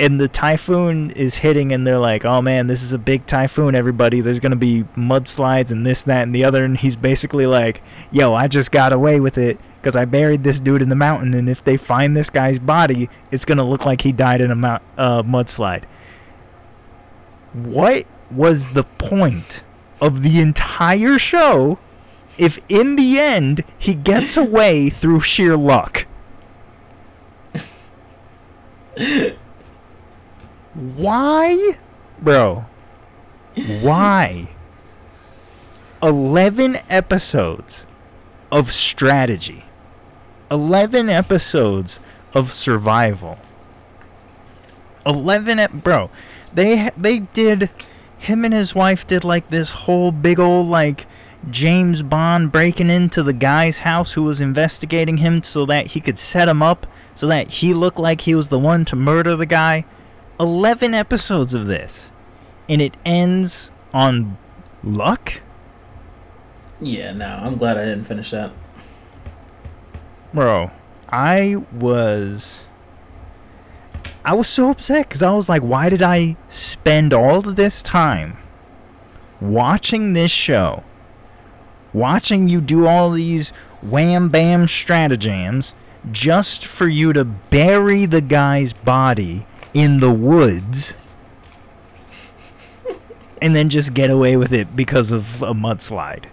and 0.00 0.20
the 0.20 0.28
typhoon 0.28 1.10
is 1.12 1.36
hitting 1.36 1.72
and 1.72 1.86
they're 1.86 1.98
like 1.98 2.24
oh 2.24 2.42
man 2.42 2.66
this 2.66 2.82
is 2.82 2.92
a 2.92 2.98
big 2.98 3.26
typhoon 3.26 3.74
everybody. 3.74 4.20
There's 4.20 4.40
gonna 4.40 4.56
be 4.56 4.84
mudslides 4.96 5.70
and 5.70 5.86
this 5.86 6.02
that 6.02 6.22
and 6.22 6.34
the 6.34 6.44
other. 6.44 6.64
And 6.64 6.76
he's 6.76 6.96
basically 6.96 7.46
like 7.46 7.82
yo 8.10 8.34
i 8.34 8.48
just 8.48 8.72
got 8.72 8.92
away 8.92 9.20
with 9.20 9.38
it 9.38 9.58
because 9.80 9.96
i 9.96 10.04
buried 10.04 10.42
this 10.42 10.60
dude 10.60 10.82
in 10.82 10.88
the 10.88 10.96
mountain 10.96 11.34
and 11.34 11.48
if 11.48 11.62
they 11.62 11.76
find 11.76 12.16
this 12.16 12.30
guy's 12.30 12.58
body 12.58 13.08
it's 13.30 13.44
gonna 13.44 13.64
look 13.64 13.84
like 13.84 14.00
he 14.00 14.12
died 14.12 14.40
in 14.40 14.50
a 14.50 14.80
uh, 14.98 15.22
mudslide. 15.22 15.84
What 17.52 18.06
was 18.30 18.72
the 18.72 18.84
point 18.84 19.62
of 20.00 20.22
the 20.22 20.40
entire 20.40 21.18
show 21.18 21.78
if 22.36 22.58
in 22.68 22.96
the 22.96 23.18
end 23.18 23.64
he 23.78 23.94
gets 23.94 24.36
away 24.36 24.90
through 24.90 25.20
sheer 25.20 25.56
luck 25.56 26.03
why 31.04 31.74
Bro, 32.20 32.64
why? 33.82 34.48
11 36.02 36.78
episodes 36.88 37.86
of 38.52 38.70
strategy. 38.70 39.64
11 40.50 41.08
episodes 41.08 42.00
of 42.34 42.52
survival. 42.52 43.38
11 45.06 45.58
ep- 45.58 45.72
bro. 45.72 46.10
They 46.52 46.88
they 46.96 47.20
did 47.20 47.70
him 48.16 48.44
and 48.44 48.54
his 48.54 48.74
wife 48.74 49.06
did 49.06 49.24
like 49.24 49.50
this 49.50 49.70
whole 49.70 50.12
big 50.12 50.38
old 50.38 50.68
like 50.68 51.06
James 51.50 52.02
Bond 52.02 52.52
breaking 52.52 52.90
into 52.90 53.22
the 53.22 53.32
guy's 53.32 53.78
house 53.78 54.12
who 54.12 54.22
was 54.22 54.40
investigating 54.40 55.18
him 55.18 55.42
so 55.42 55.66
that 55.66 55.88
he 55.88 56.00
could 56.00 56.18
set 56.18 56.48
him 56.48 56.62
up 56.62 56.86
so 57.14 57.26
that 57.26 57.50
he 57.50 57.74
looked 57.74 57.98
like 57.98 58.22
he 58.22 58.34
was 58.34 58.48
the 58.48 58.58
one 58.58 58.84
to 58.86 58.96
murder 58.96 59.36
the 59.36 59.46
guy. 59.46 59.84
11 60.40 60.94
episodes 60.94 61.54
of 61.54 61.66
this. 61.66 62.10
And 62.68 62.80
it 62.80 62.96
ends 63.04 63.70
on 63.92 64.36
luck? 64.82 65.40
Yeah, 66.80 67.12
no, 67.12 67.26
I'm 67.26 67.56
glad 67.56 67.78
I 67.78 67.84
didn't 67.84 68.04
finish 68.04 68.30
that. 68.32 68.52
Bro, 70.32 70.70
I 71.08 71.56
was 71.72 72.66
I 74.24 74.34
was 74.34 74.48
so 74.48 74.70
upset 74.70 75.10
cuz 75.10 75.22
I 75.22 75.32
was 75.32 75.48
like 75.48 75.62
why 75.62 75.88
did 75.88 76.02
I 76.02 76.36
spend 76.48 77.14
all 77.14 77.48
of 77.48 77.56
this 77.56 77.82
time 77.82 78.36
watching 79.40 80.12
this 80.12 80.32
show? 80.32 80.82
Watching 81.92 82.48
you 82.48 82.60
do 82.60 82.86
all 82.86 83.10
these 83.10 83.50
wham 83.80 84.28
bam 84.28 84.66
stratagems 84.66 85.74
just 86.10 86.66
for 86.66 86.88
you 86.88 87.12
to 87.12 87.24
bury 87.24 88.06
the 88.06 88.20
guy's 88.20 88.72
body 88.72 89.46
in 89.74 90.00
the 90.00 90.10
woods 90.10 90.94
and 93.42 93.54
then 93.54 93.68
just 93.68 93.92
get 93.92 94.08
away 94.08 94.36
with 94.38 94.54
it 94.54 94.74
because 94.74 95.12
of 95.12 95.42
a 95.42 95.52
mudslide. 95.52 96.24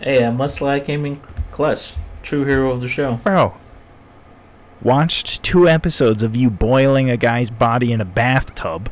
Hey, 0.00 0.22
a 0.22 0.30
mudslide 0.30 0.86
came 0.86 1.04
in 1.04 1.20
clutch. 1.50 1.94
True 2.22 2.44
hero 2.44 2.70
of 2.70 2.80
the 2.80 2.88
show. 2.88 3.16
Bro, 3.16 3.54
watched 4.80 5.42
two 5.42 5.68
episodes 5.68 6.22
of 6.22 6.36
you 6.36 6.50
boiling 6.50 7.10
a 7.10 7.16
guy's 7.16 7.50
body 7.50 7.92
in 7.92 8.00
a 8.00 8.04
bathtub 8.04 8.90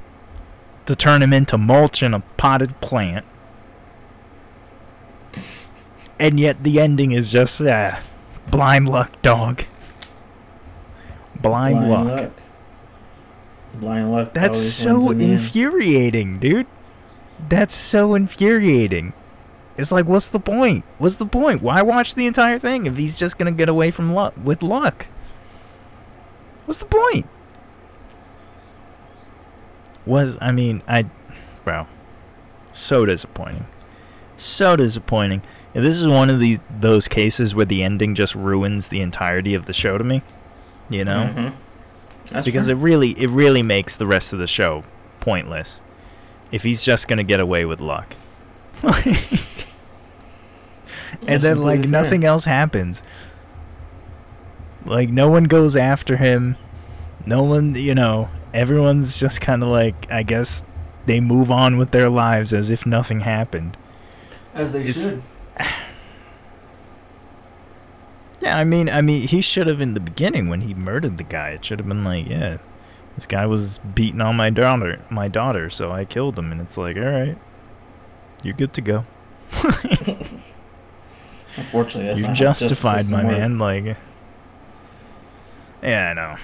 to 0.84 0.94
turn 0.94 1.22
him 1.22 1.32
into 1.32 1.56
mulch 1.56 2.02
in 2.02 2.12
a 2.12 2.20
potted 2.36 2.80
plant. 2.80 3.24
And 6.18 6.40
yet 6.40 6.60
the 6.60 6.80
ending 6.80 7.12
is 7.12 7.30
just 7.30 7.60
uh, 7.60 7.98
blind 8.50 8.88
luck, 8.88 9.20
dog. 9.22 9.64
Blind, 11.40 11.88
luck. 11.88 12.32
Blind 13.80 14.10
luck. 14.12 14.32
That's 14.34 14.58
so 14.60 14.98
wins 14.98 15.10
in 15.12 15.18
the 15.18 15.24
end. 15.24 15.32
infuriating, 15.34 16.38
dude. 16.38 16.66
That's 17.48 17.74
so 17.74 18.14
infuriating. 18.14 19.12
It's 19.76 19.92
like, 19.92 20.06
what's 20.06 20.28
the 20.28 20.40
point? 20.40 20.84
What's 20.98 21.16
the 21.16 21.26
point? 21.26 21.60
Why 21.62 21.82
watch 21.82 22.14
the 22.14 22.26
entire 22.26 22.58
thing 22.58 22.86
if 22.86 22.96
he's 22.96 23.16
just 23.16 23.36
gonna 23.38 23.52
get 23.52 23.68
away 23.68 23.90
from 23.90 24.12
luck 24.14 24.34
with 24.42 24.62
luck? 24.62 25.06
What's 26.64 26.80
the 26.80 26.86
point? 26.86 27.26
Was 30.06 30.38
I 30.40 30.52
mean 30.52 30.82
I, 30.86 31.06
bro, 31.64 31.86
so 32.72 33.04
disappointing, 33.06 33.66
so 34.36 34.76
disappointing. 34.76 35.42
And 35.74 35.84
this 35.84 35.96
is 35.96 36.06
one 36.08 36.30
of 36.30 36.40
these 36.40 36.60
those 36.80 37.08
cases 37.08 37.54
where 37.54 37.66
the 37.66 37.82
ending 37.82 38.14
just 38.14 38.34
ruins 38.34 38.88
the 38.88 39.00
entirety 39.00 39.54
of 39.54 39.66
the 39.66 39.72
show 39.72 39.98
to 39.98 40.04
me. 40.04 40.22
You 40.88 41.04
know 41.04 41.30
Mhm. 41.34 41.52
That's 42.30 42.46
because 42.46 42.66
fair. 42.66 42.76
it 42.76 42.78
really 42.78 43.10
it 43.12 43.30
really 43.30 43.62
makes 43.62 43.96
the 43.96 44.06
rest 44.06 44.32
of 44.32 44.38
the 44.38 44.46
show 44.46 44.84
pointless 45.20 45.80
if 46.52 46.62
he's 46.62 46.82
just 46.82 47.08
gonna 47.08 47.24
get 47.24 47.40
away 47.40 47.64
with 47.64 47.80
luck 47.80 48.14
and 48.82 49.04
then 51.42 51.58
like 51.60 51.82
completely 51.82 51.82
fair. 51.82 51.90
nothing 52.02 52.24
else 52.24 52.44
happens 52.44 53.02
like 54.84 55.08
no 55.08 55.28
one 55.28 55.44
goes 55.44 55.74
after 55.76 56.16
him 56.16 56.56
no 57.24 57.42
one 57.42 57.74
you 57.74 57.94
know 57.94 58.28
everyone's 58.54 59.18
just 59.18 59.40
kind 59.40 59.62
of 59.62 59.68
like 59.68 60.10
i 60.12 60.22
guess 60.22 60.62
they 61.06 61.20
move 61.20 61.50
on 61.50 61.76
with 61.78 61.90
their 61.90 62.08
lives 62.08 62.52
as 62.52 62.70
if 62.70 62.86
nothing 62.86 63.20
happened 63.20 63.76
As 64.54 64.72
they 64.72 64.82
it's- 64.82 65.06
should. 65.06 65.22
yeah 68.46 68.56
i 68.56 68.64
mean 68.64 68.88
i 68.88 69.00
mean 69.00 69.26
he 69.26 69.40
should 69.40 69.66
have 69.66 69.80
in 69.80 69.94
the 69.94 70.00
beginning 70.00 70.48
when 70.48 70.60
he 70.62 70.74
murdered 70.74 71.16
the 71.16 71.24
guy. 71.24 71.50
It 71.50 71.64
should 71.64 71.80
have 71.80 71.88
been 71.88 72.04
like 72.04 72.26
yeah 72.28 72.58
this 73.16 73.26
guy 73.26 73.46
was 73.46 73.78
beating 73.78 74.20
on 74.20 74.36
my 74.36 74.50
daughter 74.50 75.00
my 75.10 75.28
daughter 75.28 75.70
so 75.70 75.90
i 75.92 76.04
killed 76.04 76.38
him. 76.38 76.52
And 76.52 76.60
it's 76.60 76.78
like 76.78 76.96
all 76.96 77.02
right 77.02 77.38
you're 78.42 78.54
good 78.54 78.72
to 78.74 78.80
go. 78.80 79.04
Unfortunately, 81.56 82.06
that's 82.08 82.20
you 82.20 82.26
not 82.26 82.36
justified 82.36 83.08
my 83.08 83.22
man 83.22 83.58
like 83.58 83.96
yeah 85.82 86.10
i 86.10 86.12
know. 86.14 86.36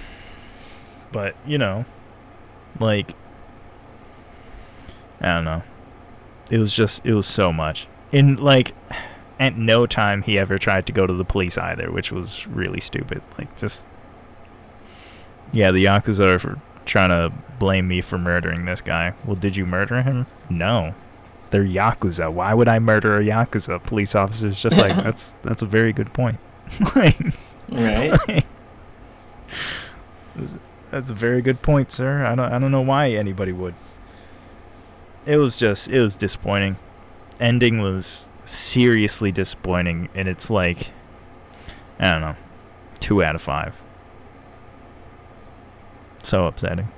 But 1.13 1.37
you 1.47 1.59
know 1.59 1.85
like 2.81 3.13
i 5.21 5.35
don't 5.35 5.45
know. 5.45 5.63
It 6.51 6.59
was 6.59 6.75
just 6.75 7.07
it 7.07 7.15
was 7.15 7.27
so 7.27 7.53
much. 7.53 7.87
In 8.11 8.37
like 8.37 8.75
at 9.43 9.57
no 9.57 9.87
time 9.87 10.23
he 10.23 10.39
ever 10.39 10.57
tried 10.57 10.87
to 10.87 10.93
go 10.93 11.05
to 11.05 11.13
the 11.13 11.25
police 11.25 11.59
either 11.59 11.91
which 11.91 12.13
was 12.13 12.47
really 12.47 12.81
stupid. 12.81 13.21
Like 13.37 13.59
just 13.59 13.87
yeah 15.53 15.73
the 15.73 15.85
yakuza 15.85 16.35
are 16.35 16.39
for 16.39 16.61
trying 16.85 17.11
to 17.11 17.33
blame 17.59 17.89
me 17.89 18.01
for 18.01 18.19
murdering 18.19 18.65
this 18.65 18.81
guy. 18.81 19.15
Well 19.25 19.37
did 19.37 19.57
you 19.57 19.67
murder 19.67 20.03
him? 20.03 20.27
No. 20.49 20.95
They're 21.51 21.65
yakuza. 21.65 22.33
Why 22.33 22.55
would 22.55 22.69
i 22.69 22.79
murder 22.79 23.19
a 23.19 23.25
yakuza? 23.25 23.83
Police 23.83 24.15
officers 24.15 24.63
just 24.63 24.79
like 24.79 24.97
that's 25.05 25.35
that's 25.43 25.63
a 25.63 25.67
very 25.67 25.93
good 25.93 26.13
point. 26.13 26.39
Like, 26.95 27.19
Right? 27.69 28.19
that's, 30.37 30.57
that's 30.91 31.11
a 31.11 31.15
very 31.15 31.43
good 31.43 31.63
point 31.63 31.91
sir. 31.91 32.25
I 32.25 32.35
don't 32.37 32.53
i 32.53 32.59
don't 32.61 32.71
know 32.71 32.81
why 32.83 33.11
anybody 33.11 33.51
would. 33.51 33.75
It 35.27 35.37
was 35.37 35.57
just 35.57 35.89
it 35.89 36.01
was 36.01 36.15
disappointing. 36.17 36.77
Ending 37.41 37.81
was 37.81 38.29
seriously 38.45 39.31
disappointing 39.33 40.09
and 40.15 40.29
it's 40.29 40.51
like 40.51 40.91
i 41.99 42.11
don't 42.13 42.21
know 42.21 42.37
two 43.01 43.23
out 43.23 43.35
of 43.35 43.43
five 43.43 43.75
so 46.23 46.47
upsetting 46.47 46.89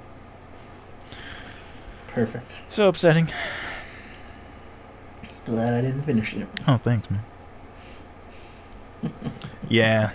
Perfect. 2.09 2.55
so 2.69 2.89
upsetting 2.89 3.29
Glad 5.45 5.75
I 5.75 5.83
didn't 5.83 6.05
finish 6.05 6.33
it. 6.35 6.49
Oh, 6.67 6.79
thanks, 6.79 7.07
man. 7.11 7.23
yeah. 9.69 10.13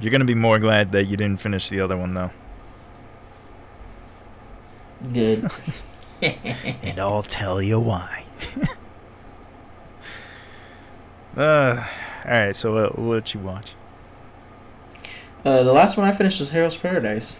You're 0.00 0.10
going 0.10 0.20
to 0.20 0.26
be 0.26 0.34
more 0.34 0.58
glad 0.58 0.92
that 0.92 1.04
you 1.04 1.16
didn't 1.16 1.40
finish 1.40 1.70
the 1.70 1.80
other 1.80 1.96
one, 1.96 2.12
though. 2.14 2.30
Good. 5.12 5.48
And 6.22 6.98
I'll 6.98 7.22
tell 7.22 7.60
you 7.60 7.78
why. 7.78 8.24
uh, 11.36 11.86
Alright, 12.24 12.56
so 12.56 12.74
what, 12.74 12.98
what 12.98 13.34
you 13.34 13.40
watch? 13.40 13.72
Uh, 15.44 15.62
the 15.62 15.72
last 15.72 15.96
one 15.96 16.06
I 16.08 16.12
finished 16.12 16.40
was 16.40 16.50
Hell's 16.50 16.76
Paradise. 16.76 17.36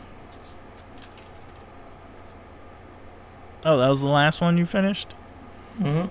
Oh, 3.64 3.76
that 3.78 3.88
was 3.88 4.00
the 4.00 4.06
last 4.06 4.40
one 4.40 4.56
you 4.56 4.64
finished? 4.64 5.08
Mm-hmm. 5.80 6.06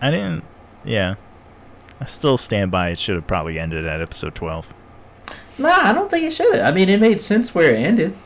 I 0.00 0.10
didn't. 0.10 0.44
Yeah. 0.84 1.16
I 2.00 2.04
still 2.04 2.36
stand 2.36 2.70
by 2.70 2.90
it 2.90 2.98
should 2.98 3.16
have 3.16 3.26
probably 3.26 3.58
ended 3.58 3.84
at 3.86 4.00
episode 4.00 4.34
12. 4.36 4.72
Nah, 5.58 5.88
I 5.88 5.92
don't 5.92 6.10
think 6.10 6.24
it 6.24 6.32
should 6.32 6.54
have. 6.54 6.66
I 6.66 6.70
mean, 6.70 6.88
it 6.88 7.00
made 7.00 7.20
sense 7.20 7.54
where 7.54 7.74
it 7.74 7.78
ended. 7.78 8.16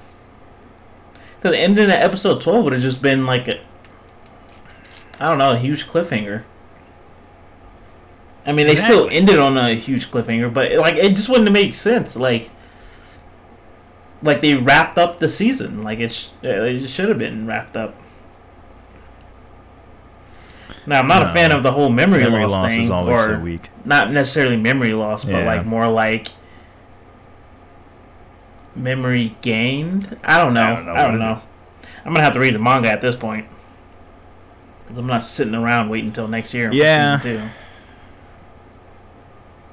Because 1.36 1.56
ending 1.56 1.90
at 1.90 2.02
episode 2.02 2.40
12 2.42 2.64
would 2.64 2.72
have 2.74 2.82
just 2.82 3.00
been 3.00 3.24
like 3.24 3.48
a. 3.48 3.60
I 5.18 5.28
don't 5.28 5.38
know, 5.38 5.52
a 5.52 5.58
huge 5.58 5.86
cliffhanger. 5.86 6.42
I 8.50 8.52
mean, 8.52 8.66
they 8.66 8.74
still 8.74 9.08
ended 9.10 9.38
on 9.38 9.56
a 9.56 9.74
huge 9.74 10.10
cliffhanger, 10.10 10.52
but 10.52 10.72
like 10.72 10.96
it 10.96 11.14
just 11.14 11.28
wouldn't 11.28 11.52
make 11.52 11.72
sense. 11.76 12.16
Like, 12.16 12.50
like 14.22 14.42
they 14.42 14.54
wrapped 14.56 14.98
up 14.98 15.20
the 15.20 15.28
season. 15.28 15.84
Like 15.84 16.00
it, 16.00 16.10
sh- 16.12 16.30
it 16.42 16.88
should 16.88 17.08
have 17.08 17.18
been 17.18 17.46
wrapped 17.46 17.76
up. 17.76 17.94
Now, 20.84 20.98
I'm 20.98 21.06
not 21.06 21.22
a 21.22 21.28
fan 21.32 21.52
of 21.52 21.62
the 21.62 21.70
whole 21.70 21.90
memory, 21.90 22.24
Memory 22.24 22.42
loss, 22.42 22.50
loss 22.52 22.72
thing, 22.72 22.82
is 22.82 22.90
always 22.90 23.20
or 23.20 23.24
so 23.26 23.38
weak. 23.38 23.68
not 23.84 24.10
necessarily 24.10 24.56
memory 24.56 24.94
loss, 24.94 25.24
but 25.24 25.32
Yeah. 25.34 25.46
like 25.46 25.64
more 25.64 25.86
like 25.88 26.28
memory 28.74 29.36
gained. 29.42 30.16
I 30.24 30.38
don't 30.38 30.54
know. 30.54 30.62
I 30.62 30.74
don't 30.74 31.18
know. 31.18 31.30
what 31.30 31.36
it 31.36 31.38
is. 31.38 31.46
I'm 32.04 32.12
gonna 32.14 32.24
have 32.24 32.32
to 32.32 32.40
read 32.40 32.54
the 32.54 32.58
manga 32.58 32.90
at 32.90 33.00
this 33.00 33.14
point 33.14 33.46
because 34.82 34.98
I'm 34.98 35.06
not 35.06 35.22
sitting 35.22 35.54
around 35.54 35.88
waiting 35.88 36.08
until 36.08 36.26
next 36.28 36.52
year. 36.54 36.70
Yeah. 36.72 37.20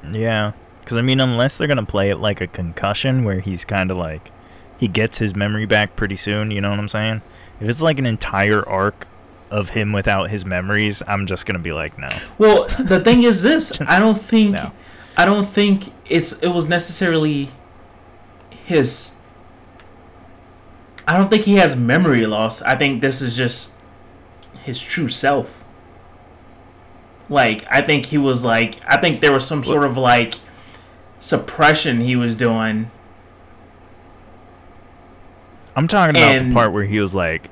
Yeah. 0.04 0.54
Because, 0.80 0.98
I 0.98 1.02
mean, 1.02 1.20
unless 1.20 1.58
they're 1.58 1.68
going 1.68 1.78
to 1.78 1.86
play 1.86 2.10
it 2.10 2.18
like 2.18 2.40
a 2.42 2.48
concussion 2.48 3.24
where 3.24 3.40
he's 3.42 3.66
kind 3.66 3.92
of 3.92 3.98
like 3.98 4.32
he 4.78 4.88
gets 4.88 5.18
his 5.18 5.36
memory 5.36 5.66
back 5.66 5.96
pretty 5.96 6.16
soon. 6.16 6.52
You 6.52 6.62
know 6.62 6.70
what 6.70 6.80
I'm 6.80 6.88
saying? 6.88 7.22
If 7.60 7.70
it's 7.70 7.82
like 7.82 8.00
an 8.00 8.06
entire 8.06 8.68
arc 8.68 9.08
of 9.50 9.70
him 9.70 9.92
without 9.92 10.30
his 10.30 10.46
memories, 10.46 11.02
I'm 11.08 11.26
just 11.26 11.46
gonna 11.46 11.60
be 11.60 11.72
like, 11.72 11.98
no. 11.98 12.10
Well, 12.38 12.68
the 12.80 13.00
thing 13.00 13.24
is 13.24 13.42
this: 13.42 13.80
I 13.88 14.00
don't 14.00 14.20
think, 14.20 14.52
No. 14.54 14.72
I 15.16 15.26
don't 15.26 15.48
think 15.48 15.92
it's 16.06 16.34
it 16.40 16.50
was 16.50 16.68
necessarily 16.68 17.50
his. 18.52 19.16
I 21.08 21.18
don't 21.18 21.30
think 21.30 21.44
he 21.44 21.56
has 21.56 21.76
memory 21.76 22.26
loss. 22.26 22.62
I 22.62 22.76
think 22.76 23.02
this 23.02 23.22
is 23.22 23.36
just 23.36 23.74
his 24.64 24.80
true 24.80 25.08
self. 25.10 25.64
Like 27.30 27.66
I 27.70 27.82
think 27.82 28.06
he 28.08 28.18
was 28.18 28.44
like 28.44 28.80
I 28.88 28.98
think 28.98 29.20
there 29.22 29.32
was 29.34 29.46
some 29.46 29.64
sort 29.64 29.84
of 29.84 29.98
like 29.98 30.36
suppression 31.20 32.00
he 32.02 32.16
was 32.16 32.36
doing. 32.36 32.90
I'm 35.76 35.88
talking 35.88 36.16
about 36.16 36.32
And- 36.32 36.52
the 36.52 36.56
part 36.56 36.72
where 36.74 36.84
he 36.86 37.00
was 37.00 37.14
like, 37.14 37.50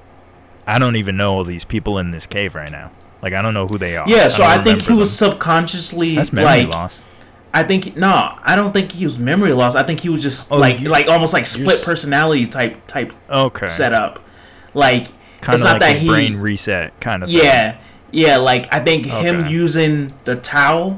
I 0.65 0.79
don't 0.79 0.95
even 0.95 1.15
know 1.17 1.33
all 1.35 1.43
these 1.43 1.63
people 1.63 1.99
in 1.99 2.11
this 2.11 2.25
cave 2.25 2.55
right 2.55 2.71
now. 2.71 2.91
Like 3.21 3.33
I 3.33 3.41
don't 3.41 3.53
know 3.53 3.67
who 3.67 3.77
they 3.77 3.95
are. 3.97 4.07
Yeah, 4.07 4.27
so 4.29 4.39
don't 4.39 4.47
I, 4.47 4.63
think 4.63 4.81
he 4.81 4.87
remember 4.87 4.99
was 5.01 5.15
subconsciously 5.17 6.15
That's 6.15 6.31
memory 6.33 6.63
like 6.65 6.73
loss. 6.73 7.01
I 7.53 7.63
think 7.63 7.95
no, 7.95 8.35
I 8.43 8.55
don't 8.55 8.71
think 8.73 8.91
he 8.91 9.05
was 9.05 9.17
memory 9.17 9.53
loss. 9.53 9.75
I 9.75 9.83
think 9.83 9.99
he 10.01 10.09
was 10.09 10.21
just 10.21 10.51
Oh, 10.51 10.57
like 10.57 10.81
like 10.81 11.07
almost 11.07 11.33
like 11.33 11.45
split 11.45 11.83
personality 11.83 12.47
type 12.47 12.85
type 12.87 13.13
Okay. 13.29 13.67
setup. 13.67 14.19
Like 14.73 15.07
Kind 15.41 15.55
it's 15.55 15.61
of 15.61 15.65
not 15.65 15.71
like 15.73 15.79
that 15.81 15.91
his 15.93 16.01
he 16.01 16.07
brain 16.07 16.35
reset 16.37 16.99
kind 16.99 17.23
of. 17.23 17.29
Yeah. 17.29 17.77
Yeah, 18.15 18.37
like 18.37 18.73
I 18.73 18.79
think 18.79 19.05
him 19.05 19.45
using 19.47 20.13
the 20.23 20.37
Tao 20.37 20.97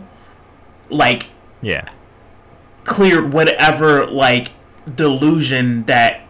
like 0.91 1.25
Yeah. 1.61 1.89
cleared 2.83 3.33
whatever 3.33 4.05
like 4.05 4.51
delusion 4.95 5.83
that 5.85 6.21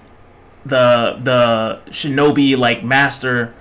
the 0.65 1.19
the 1.21 1.81
shinobi 1.91 2.57
like 2.57 2.85
master 2.85 3.53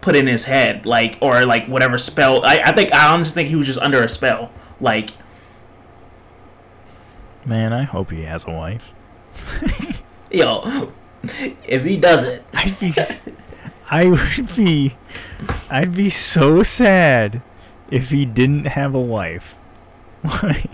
put 0.00 0.16
in 0.16 0.26
his 0.26 0.44
head 0.44 0.84
like 0.84 1.18
or 1.20 1.46
like 1.46 1.66
whatever 1.66 1.98
spell 1.98 2.44
I, 2.44 2.60
I 2.64 2.72
think 2.72 2.92
I 2.92 3.12
honestly 3.12 3.32
think 3.34 3.48
he 3.48 3.54
was 3.54 3.68
just 3.68 3.78
under 3.78 4.02
a 4.02 4.08
spell 4.08 4.50
like 4.80 5.10
Man, 7.44 7.72
I 7.72 7.82
hope 7.84 8.10
he 8.10 8.22
has 8.22 8.44
a 8.44 8.50
wife. 8.50 8.92
yo 10.32 10.90
if 11.64 11.84
he 11.84 11.96
doesn't 11.96 12.42
I'd 12.52 12.78
be, 12.80 12.92
I 13.92 14.08
would 14.10 14.56
be, 14.56 14.94
I'd 15.70 15.94
be 15.94 16.08
so 16.10 16.62
sad 16.62 17.42
if 17.90 18.08
he 18.08 18.24
didn't 18.24 18.64
have 18.64 18.94
a 18.94 19.00
wife. 19.00 19.54
Like, 20.42 20.64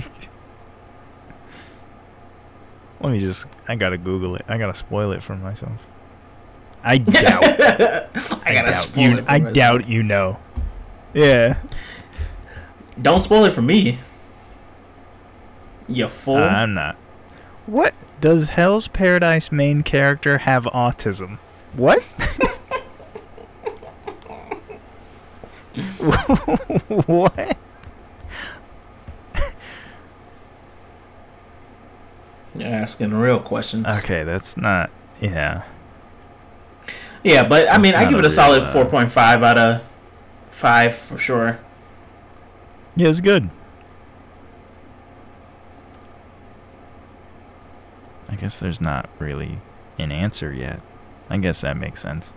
let 3.00 3.12
me 3.12 3.18
just, 3.18 3.46
I 3.66 3.76
gotta 3.76 3.98
Google 3.98 4.36
it. 4.36 4.42
I 4.48 4.56
gotta 4.58 4.74
spoil 4.74 5.12
it 5.12 5.22
for 5.22 5.36
myself. 5.36 5.86
I 6.82 6.98
doubt. 6.98 7.44
I 7.44 8.52
gotta 8.52 8.70
doubt 8.70 8.74
spoil 8.74 9.02
you. 9.04 9.18
it 9.18 9.24
I 9.28 9.38
myself. 9.38 9.54
doubt 9.54 9.88
you 9.88 10.02
know. 10.02 10.38
Yeah. 11.14 11.58
don't 13.00 13.20
spoil 13.20 13.44
it 13.44 13.52
for 13.52 13.62
me 13.62 13.98
you 15.88 16.06
fool 16.08 16.36
I'm 16.36 16.74
not. 16.74 16.96
What 17.66 17.94
does 18.20 18.50
Hell's 18.50 18.88
Paradise 18.88 19.50
main 19.50 19.82
character 19.82 20.38
have 20.38 20.64
autism? 20.64 21.38
What? 21.74 22.06
what? 27.06 27.56
you're 32.54 32.68
asking 32.68 33.14
real 33.14 33.40
questions 33.40 33.86
Okay, 33.86 34.24
that's 34.24 34.56
not. 34.56 34.90
Yeah. 35.20 35.62
Yeah, 37.22 37.46
but 37.46 37.70
I 37.70 37.78
mean, 37.78 37.94
I 37.94 38.04
give 38.08 38.14
a 38.14 38.18
it 38.20 38.26
a 38.26 38.30
solid 38.30 38.62
uh, 38.62 38.72
four 38.72 38.84
point 38.84 39.12
five 39.12 39.42
out 39.42 39.58
of 39.58 39.86
five 40.50 40.94
for 40.94 41.18
sure. 41.18 41.58
Yeah, 42.96 43.08
it's 43.08 43.20
good. 43.20 43.50
I 48.28 48.36
guess 48.36 48.58
there's 48.58 48.80
not 48.80 49.08
really 49.18 49.60
an 49.98 50.12
answer 50.12 50.52
yet. 50.52 50.80
I 51.28 51.38
guess 51.38 51.60
that 51.62 51.76
makes 51.76 52.00
sense. 52.00 52.32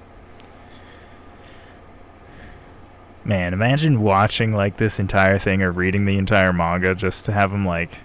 Man, 3.23 3.53
imagine 3.53 4.01
watching 4.01 4.53
like 4.53 4.77
this 4.77 4.99
entire 4.99 5.37
thing 5.37 5.61
or 5.61 5.71
reading 5.71 6.05
the 6.05 6.17
entire 6.17 6.51
manga 6.51 6.95
just 6.95 7.25
to 7.25 7.31
have 7.31 7.51
him 7.51 7.65
like 7.65 7.99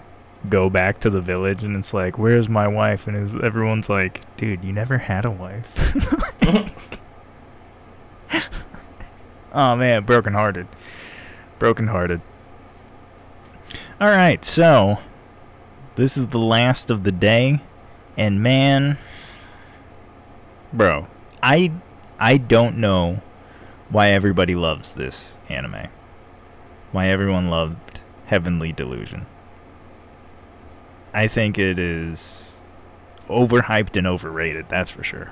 go 0.47 0.69
back 0.69 0.99
to 0.99 1.09
the 1.09 1.21
village 1.21 1.63
and 1.63 1.75
it's 1.75 1.93
like, 1.93 2.19
"Where's 2.19 2.47
my 2.47 2.67
wife?" 2.67 3.07
and 3.07 3.17
is 3.17 3.35
everyone's 3.35 3.89
like, 3.89 4.21
"Dude, 4.37 4.63
you 4.63 4.71
never 4.71 4.99
had 4.99 5.25
a 5.25 5.31
wife." 5.31 5.73
oh 9.53 9.75
man, 9.75 10.03
brokenhearted. 10.03 10.67
Brokenhearted. 11.57 12.21
All 13.99 14.09
right, 14.09 14.45
so 14.45 14.99
this 15.95 16.15
is 16.15 16.27
the 16.27 16.37
last 16.37 16.91
of 16.91 17.03
the 17.03 17.11
day, 17.11 17.61
and 18.15 18.43
man, 18.43 18.99
bro, 20.71 21.07
I 21.41 21.71
I 22.19 22.37
don't 22.37 22.77
know 22.77 23.23
why 23.89 24.09
everybody 24.09 24.55
loves 24.55 24.93
this 24.93 25.39
anime. 25.49 25.87
Why 26.91 27.07
everyone 27.07 27.49
loved 27.49 27.99
Heavenly 28.25 28.71
Delusion. 28.71 29.25
I 31.13 31.27
think 31.27 31.57
it 31.57 31.79
is 31.79 32.61
overhyped 33.29 33.95
and 33.95 34.05
overrated, 34.05 34.69
that's 34.69 34.91
for 34.91 35.03
sure. 35.03 35.31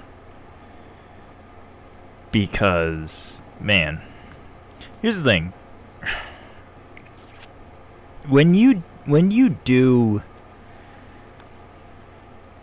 Because 2.31 3.43
man, 3.59 4.01
here's 5.01 5.17
the 5.17 5.23
thing. 5.23 5.53
When 8.27 8.55
you 8.55 8.83
when 9.05 9.31
you 9.31 9.49
do 9.49 10.23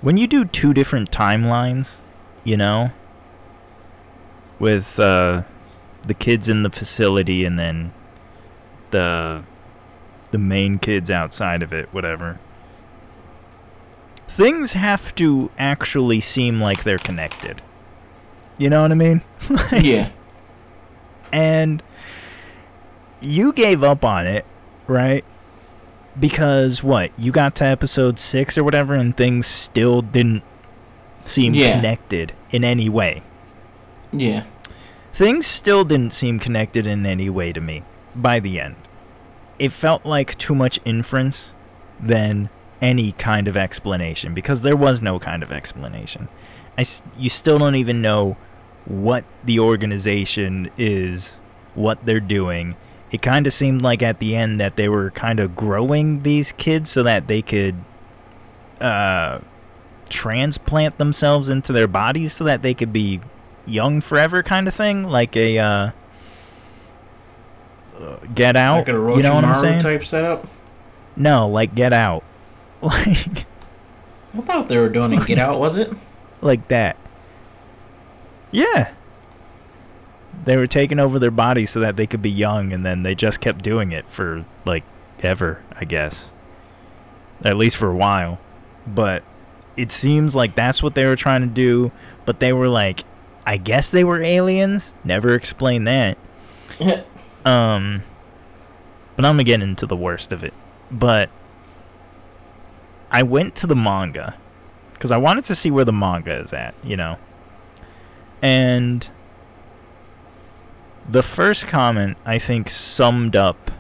when 0.01 0.17
you 0.17 0.27
do 0.27 0.45
two 0.45 0.75
different 0.75 1.11
timelines, 1.11 1.99
you 2.45 2.57
know, 2.57 2.91
with 4.59 4.99
uh, 4.99 5.45
the 6.07 6.15
kids 6.15 6.49
in 6.49 6.63
the 6.63 6.71
facility 6.71 7.45
and 7.45 7.59
then 7.59 7.93
the 8.91 9.43
the 10.31 10.39
main 10.39 10.79
kids 10.79 11.11
outside 11.11 11.63
of 11.63 11.73
it, 11.73 11.89
whatever. 11.93 12.39
Things 14.29 14.73
have 14.73 15.15
to 15.17 15.51
actually 15.59 16.21
seem 16.21 16.61
like 16.61 16.85
they're 16.85 16.99
connected. 16.99 17.61
You 18.59 18.71
know 18.71 18.83
what 18.83 18.91
I 18.91 18.95
mean? 18.95 19.23
yeah, 19.73 20.11
and 21.33 21.83
you 23.21 23.53
gave 23.53 23.83
up 23.83 24.05
on 24.05 24.27
it, 24.27 24.45
right? 24.87 25.25
Because 26.19 26.83
what? 26.83 27.11
You 27.19 27.33
got 27.33 27.55
to 27.57 27.65
episode 27.65 28.19
6 28.19 28.59
or 28.59 28.65
whatever 28.65 28.95
and 28.95 29.17
things 29.17 29.47
still 29.47 30.03
didn't 30.03 30.43
seem 31.25 31.55
Yeah. 31.55 31.77
connected 31.77 32.33
in 32.51 32.65
any 32.65 32.89
way. 32.89 33.23
yeah, 34.13 34.45
Things 35.13 35.47
still 35.47 35.85
didn't 35.85 36.13
seem 36.13 36.39
connected 36.39 36.87
in 36.87 37.05
any 37.05 37.29
way 37.29 37.53
to 37.53 37.61
me 37.61 37.85
by 38.15 38.41
the 38.41 38.59
end. 38.59 38.77
It 39.59 39.71
felt 39.71 40.07
like 40.07 40.39
too 40.39 40.55
much 40.55 40.81
inference 40.85 41.53
than 42.01 42.49
any 42.81 43.13
kind 43.13 43.47
of 43.47 43.57
explanation 43.57 44.35
because 44.35 44.63
there 44.63 44.77
was 44.77 45.03
no 45.03 45.19
kind 45.19 45.43
of 45.43 45.53
explanation. 45.53 46.29
I 46.79 46.85
you 47.17 47.29
still 47.29 47.59
don't 47.59 47.75
even 47.75 48.01
know 48.01 48.37
what 48.87 49.25
the 49.45 49.61
organization 49.61 50.71
is, 50.77 51.39
what 51.75 52.05
they're 52.07 52.19
doing. 52.19 52.77
It 53.11 53.21
kind 53.21 53.47
of 53.47 53.53
seemed 53.53 53.83
like 53.83 54.03
at 54.03 54.19
the 54.19 54.35
end 54.35 54.61
that 54.61 54.77
they 54.77 54.89
were 54.89 55.11
kind 55.11 55.39
of 55.39 55.55
growing 55.55 56.23
these 56.23 56.53
kids 56.53 56.91
so 56.91 57.03
that 57.03 57.29
they 57.29 57.43
could 57.43 57.77
uh, 58.81 59.41
transplant 60.09 60.97
themselves 60.99 61.51
into 61.51 61.73
their 61.73 61.87
bodies 61.87 62.33
so 62.33 62.45
that 62.45 62.63
they 62.63 62.73
could 62.73 62.93
be 62.93 63.21
young 63.67 64.01
forever 64.01 64.43
kind 64.43 64.67
of 64.69 64.75
thing 64.75 65.05
like 65.05 65.37
a 65.37 65.59
uh, 65.59 65.91
get 68.35 68.57
out 68.57 68.89
like 68.89 68.89
you 68.89 69.23
know 69.23 69.35
what 69.35 69.45
i'm 69.45 69.55
saying? 69.57 69.81
type 69.81 70.05
setup. 70.05 70.47
no 71.17 71.49
like 71.49 71.75
get 71.75 71.93
out. 71.93 72.25
Like 72.83 73.47
I 74.35 74.41
thought 74.41 74.69
they 74.69 74.79
were 74.79 74.89
doing 74.89 75.13
a 75.13 75.25
Get 75.25 75.39
Out, 75.39 75.61
was 75.61 75.77
it? 75.77 75.93
like 76.41 76.67
that. 76.69 76.97
Yeah. 78.51 78.93
They 80.45 80.57
were 80.57 80.67
taking 80.67 80.99
over 80.99 81.19
their 81.19 81.31
bodies 81.31 81.71
so 81.71 81.81
that 81.81 81.97
they 81.97 82.07
could 82.07 82.23
be 82.23 82.31
young 82.31 82.73
and 82.73 82.85
then 82.85 83.03
they 83.03 83.15
just 83.15 83.41
kept 83.41 83.63
doing 83.63 83.93
it 83.93 84.07
for 84.09 84.45
like 84.65 84.85
ever 85.21 85.63
i 85.77 85.85
guess. 85.85 86.33
At 87.45 87.57
least 87.57 87.77
for 87.77 87.91
a 87.91 87.95
while. 87.95 88.41
But 88.87 89.23
it 89.77 89.93
seems 89.93 90.35
like 90.35 90.55
that's 90.55 90.83
what 90.83 90.95
they 90.95 91.05
were 91.07 91.17
trying 91.17 91.43
to 91.43 91.47
do 91.47 91.93
but 92.25 92.41
they 92.41 92.53
were 92.53 92.69
like 92.69 93.05
i 93.47 93.57
guess 93.57 93.91
they 93.91 94.05
were 94.05 94.21
aliens 94.23 94.95
never 95.05 95.35
explained 95.35 95.87
that 95.87 96.17
Um, 97.45 98.03
but 99.17 99.25
I'm 99.25 99.33
gonna 99.33 99.45
get 99.45 99.63
into 99.63 99.87
the 99.87 99.97
worst 99.97 100.33
of 100.33 100.45
it. 100.45 100.55
But 100.91 101.31
I 103.11 103.23
went 103.23 103.55
to 103.57 103.67
the 103.67 103.77
manga 103.77 104.37
because 104.95 105.11
I 105.11 105.17
wanted 105.17 105.45
to 105.45 105.55
see 105.55 105.71
where 105.71 105.85
the 105.85 105.93
manga 105.93 106.35
is 106.35 106.53
at, 106.53 106.75
you 106.83 106.97
know. 106.97 107.19
And 108.41 109.09
the 111.09 111.23
first 111.23 111.67
comment 111.67 112.17
I 112.25 112.39
think 112.39 112.71
summed 112.71 113.37
up 113.37 113.71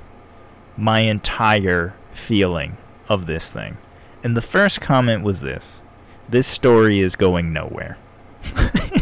my 0.76 1.00
entire 1.00 1.94
feeling 2.12 2.76
of 3.08 3.26
this 3.26 3.52
thing. 3.52 3.78
And 4.24 4.36
the 4.36 4.42
first 4.42 4.80
comment 4.80 5.22
was 5.24 5.40
this 5.40 5.82
this 6.28 6.46
story 6.46 7.00
is 7.00 7.16
going 7.16 7.52
nowhere. 7.52 7.98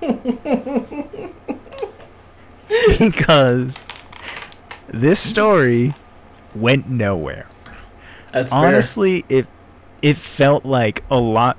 because 2.98 3.84
this 4.88 5.20
story 5.20 5.94
went 6.54 6.88
nowhere. 6.88 7.46
That's 8.32 8.52
Honestly, 8.52 9.24
it 9.28 9.46
it 10.02 10.16
felt 10.16 10.64
like 10.64 11.04
a 11.10 11.20
lot 11.20 11.58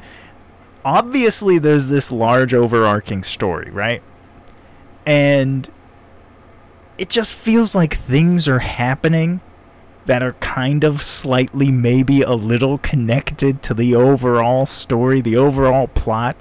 obviously 0.84 1.60
there's 1.60 1.88
this 1.88 2.12
large 2.12 2.54
overarching 2.54 3.24
story, 3.24 3.70
right? 3.72 4.02
And 5.06 5.70
it 6.98 7.10
just 7.10 7.34
feels 7.34 7.74
like 7.74 7.96
things 7.96 8.48
are 8.48 8.60
happening 8.60 9.42
that 10.06 10.24
are 10.24 10.34
kind 10.34 10.84
of 10.84 11.02
slightly 11.02 11.72
maybe 11.72 12.22
a 12.22 12.34
little 12.34 12.78
connected 12.80 13.62
to 13.64 13.74
the 13.74 13.96
overall 13.96 14.66
story, 14.66 15.22
the 15.22 15.38
overall 15.38 15.88
plot, 15.88 16.36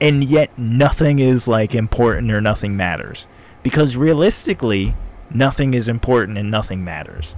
and 0.00 0.24
yet 0.24 0.56
nothing 0.58 1.18
is 1.18 1.46
like 1.46 1.74
important 1.74 2.30
or 2.30 2.40
nothing 2.40 2.76
matters. 2.76 3.26
Because 3.62 3.96
realistically, 3.96 4.94
nothing 5.30 5.74
is 5.74 5.88
important 5.88 6.38
and 6.38 6.50
nothing 6.50 6.82
matters. 6.82 7.36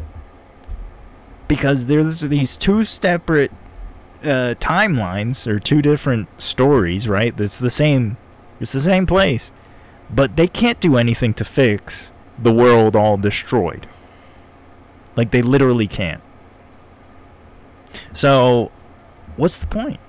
Because 1.49 1.87
there's 1.87 2.21
these 2.21 2.57
two 2.57 2.85
separate 2.85 3.51
uh, 4.23 4.55
timelines 4.61 5.47
or 5.47 5.59
two 5.59 5.83
different 5.83 6.29
stories, 6.41 7.09
right? 7.09 7.39
It's 7.39 7.59
the 7.59 7.71
same 7.71 8.17
it's 8.61 8.73
the 8.73 8.81
same 8.81 9.07
place. 9.07 9.51
But 10.09 10.37
they 10.37 10.47
can't 10.47 10.79
do 10.79 10.97
anything 10.97 11.35
to 11.35 11.45
fix 11.45 12.13
the 12.39 12.53
world 12.53 12.95
all 12.95 13.17
destroyed. 13.17 13.89
Like 15.17 15.31
they 15.31 15.43
literally 15.43 15.89
can't. 15.89 16.23
So, 18.13 18.71
what's 19.37 19.59
the 19.59 19.67
point? 19.67 20.01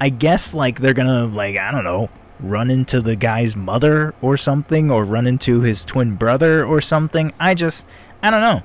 I 0.00 0.08
guess 0.08 0.54
like 0.54 0.80
they're 0.80 0.94
gonna 0.94 1.26
like 1.26 1.56
I 1.56 1.70
don't 1.70 1.84
know 1.84 2.08
run 2.40 2.70
into 2.70 3.02
the 3.02 3.16
guy's 3.16 3.54
mother 3.54 4.14
or 4.22 4.36
something 4.36 4.90
or 4.90 5.04
run 5.04 5.26
into 5.26 5.60
his 5.60 5.84
twin 5.84 6.16
brother 6.16 6.64
or 6.64 6.80
something. 6.80 7.32
I 7.38 7.54
just 7.54 7.86
I 8.22 8.30
don't 8.30 8.40
know. 8.40 8.62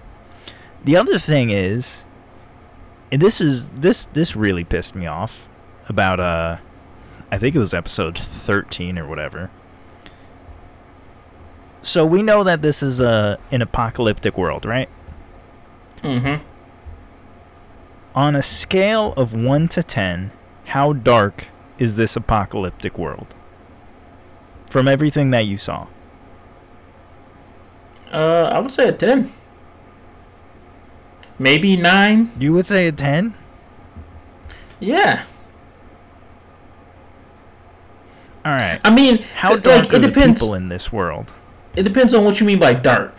The 0.85 0.95
other 0.95 1.19
thing 1.19 1.49
is 1.49 2.05
and 3.11 3.21
this 3.21 3.41
is 3.41 3.69
this 3.69 4.05
this 4.13 4.35
really 4.35 4.63
pissed 4.63 4.95
me 4.95 5.07
off 5.07 5.47
about 5.89 6.19
uh 6.19 6.57
I 7.31 7.37
think 7.37 7.55
it 7.55 7.59
was 7.59 7.73
episode 7.73 8.17
13 8.17 8.97
or 8.97 9.07
whatever. 9.07 9.49
So 11.81 12.05
we 12.05 12.23
know 12.23 12.43
that 12.43 12.61
this 12.61 12.81
is 12.81 13.01
a 13.01 13.37
an 13.51 13.61
apocalyptic 13.61 14.37
world, 14.37 14.65
right? 14.65 14.89
Mm-hmm. 15.97 16.43
On 18.15 18.35
a 18.35 18.41
scale 18.41 19.13
of 19.17 19.33
1 19.33 19.67
to 19.69 19.83
10, 19.83 20.31
how 20.65 20.93
dark 20.93 21.45
is 21.77 21.95
this 21.95 22.15
apocalyptic 22.15 22.97
world? 22.97 23.33
From 24.69 24.87
everything 24.87 25.31
that 25.31 25.45
you 25.45 25.57
saw. 25.57 25.87
Uh, 28.11 28.49
I 28.53 28.59
would 28.59 28.71
say 28.71 28.87
a 28.87 28.91
ten. 28.91 29.31
Maybe 31.37 31.75
nine. 31.75 32.31
You 32.39 32.53
would 32.53 32.65
say 32.65 32.87
a 32.87 32.91
10? 32.93 33.35
Yeah. 34.79 35.25
All 38.45 38.51
right. 38.53 38.79
I 38.83 38.89
mean, 38.93 39.23
How 39.35 39.53
like, 39.55 39.63
dark 39.63 39.91
are 39.93 39.95
it 39.97 39.99
the 39.99 40.07
depends. 40.07 40.41
people 40.41 40.53
in 40.53 40.69
this 40.69 40.93
world? 40.93 41.31
It 41.75 41.83
depends 41.83 42.13
on 42.13 42.23
what 42.23 42.39
you 42.39 42.45
mean 42.45 42.59
by 42.59 42.73
dark. 42.73 43.13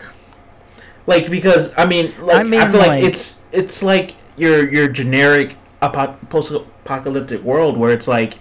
Like 1.06 1.30
because 1.30 1.72
I 1.76 1.84
mean, 1.84 2.14
like 2.20 2.36
I, 2.36 2.40
I 2.40 2.42
mean, 2.42 2.60
feel 2.70 2.78
like, 2.80 2.88
like- 2.88 3.04
it's 3.04 3.40
it's 3.52 3.82
like 3.82 4.14
your 4.36 4.68
your 4.70 4.88
generic 4.88 5.56
apo- 5.82 6.16
post-apocalyptic 6.86 7.42
world 7.42 7.76
where 7.76 7.92
it's 7.92 8.08
like, 8.08 8.34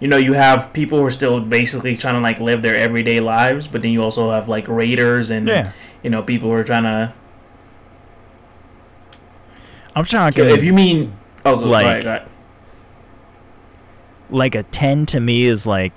you 0.00 0.08
know, 0.08 0.16
you 0.16 0.32
have 0.34 0.72
people 0.72 0.98
who 0.98 1.04
are 1.04 1.10
still 1.10 1.40
basically 1.40 1.96
trying 1.96 2.14
to 2.14 2.20
like 2.20 2.40
live 2.40 2.62
their 2.62 2.76
everyday 2.76 3.20
lives, 3.20 3.66
but 3.66 3.82
then 3.82 3.90
you 3.90 4.02
also 4.02 4.30
have 4.30 4.48
like 4.48 4.66
raiders 4.68 5.30
and 5.30 5.48
Yeah. 5.48 5.72
you 6.02 6.10
know 6.10 6.22
people 6.22 6.48
who 6.48 6.54
are 6.54 6.64
trying 6.64 6.84
to. 6.84 7.12
I'm 9.96 10.04
talking 10.04 10.44
If 10.46 10.62
you 10.64 10.72
mean, 10.72 11.12
oh, 11.44 11.54
Like- 11.54 11.62
go 11.84 11.88
ahead, 11.88 12.02
go 12.04 12.10
ahead. 12.10 12.28
like 14.30 14.54
a 14.54 14.62
10 14.62 15.06
to 15.06 15.20
me 15.20 15.44
is 15.46 15.66
like 15.66 15.92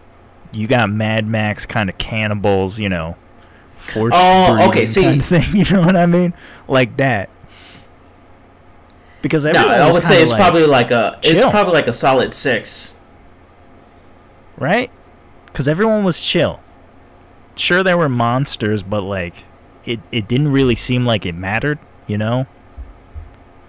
you 0.53 0.67
got 0.67 0.89
Mad 0.89 1.27
Max 1.27 1.65
kind 1.65 1.89
of 1.89 1.97
cannibals, 1.97 2.79
you 2.79 2.89
know, 2.89 3.15
forced 3.77 4.17
Oh, 4.19 4.67
okay, 4.69 4.85
see- 4.87 5.03
kind 5.03 5.19
of 5.21 5.25
thing. 5.27 5.43
You 5.53 5.65
know 5.75 5.81
what 5.81 5.95
I 5.95 6.05
mean? 6.07 6.33
Like 6.67 6.97
that. 6.97 7.29
Because 9.21 9.45
No, 9.45 9.51
I 9.67 9.91
would 9.91 10.03
say 10.03 10.21
it's 10.21 10.31
like- 10.31 10.41
probably 10.41 10.65
like 10.65 10.91
a 10.91 11.19
it's 11.23 11.49
probably 11.51 11.73
like 11.73 11.87
a 11.87 11.93
solid 11.93 12.33
six. 12.33 12.93
right? 14.57 14.89
Because 15.47 15.67
everyone 15.67 16.03
was 16.03 16.21
chill. 16.21 16.61
Sure, 17.55 17.83
there 17.83 17.97
were 17.97 18.09
monsters, 18.09 18.81
but 18.83 19.01
like 19.01 19.43
it 19.85 19.99
it 20.11 20.27
didn't 20.27 20.51
really 20.51 20.75
seem 20.75 21.05
like 21.05 21.25
it 21.25 21.35
mattered. 21.35 21.77
You 22.07 22.17
know, 22.17 22.47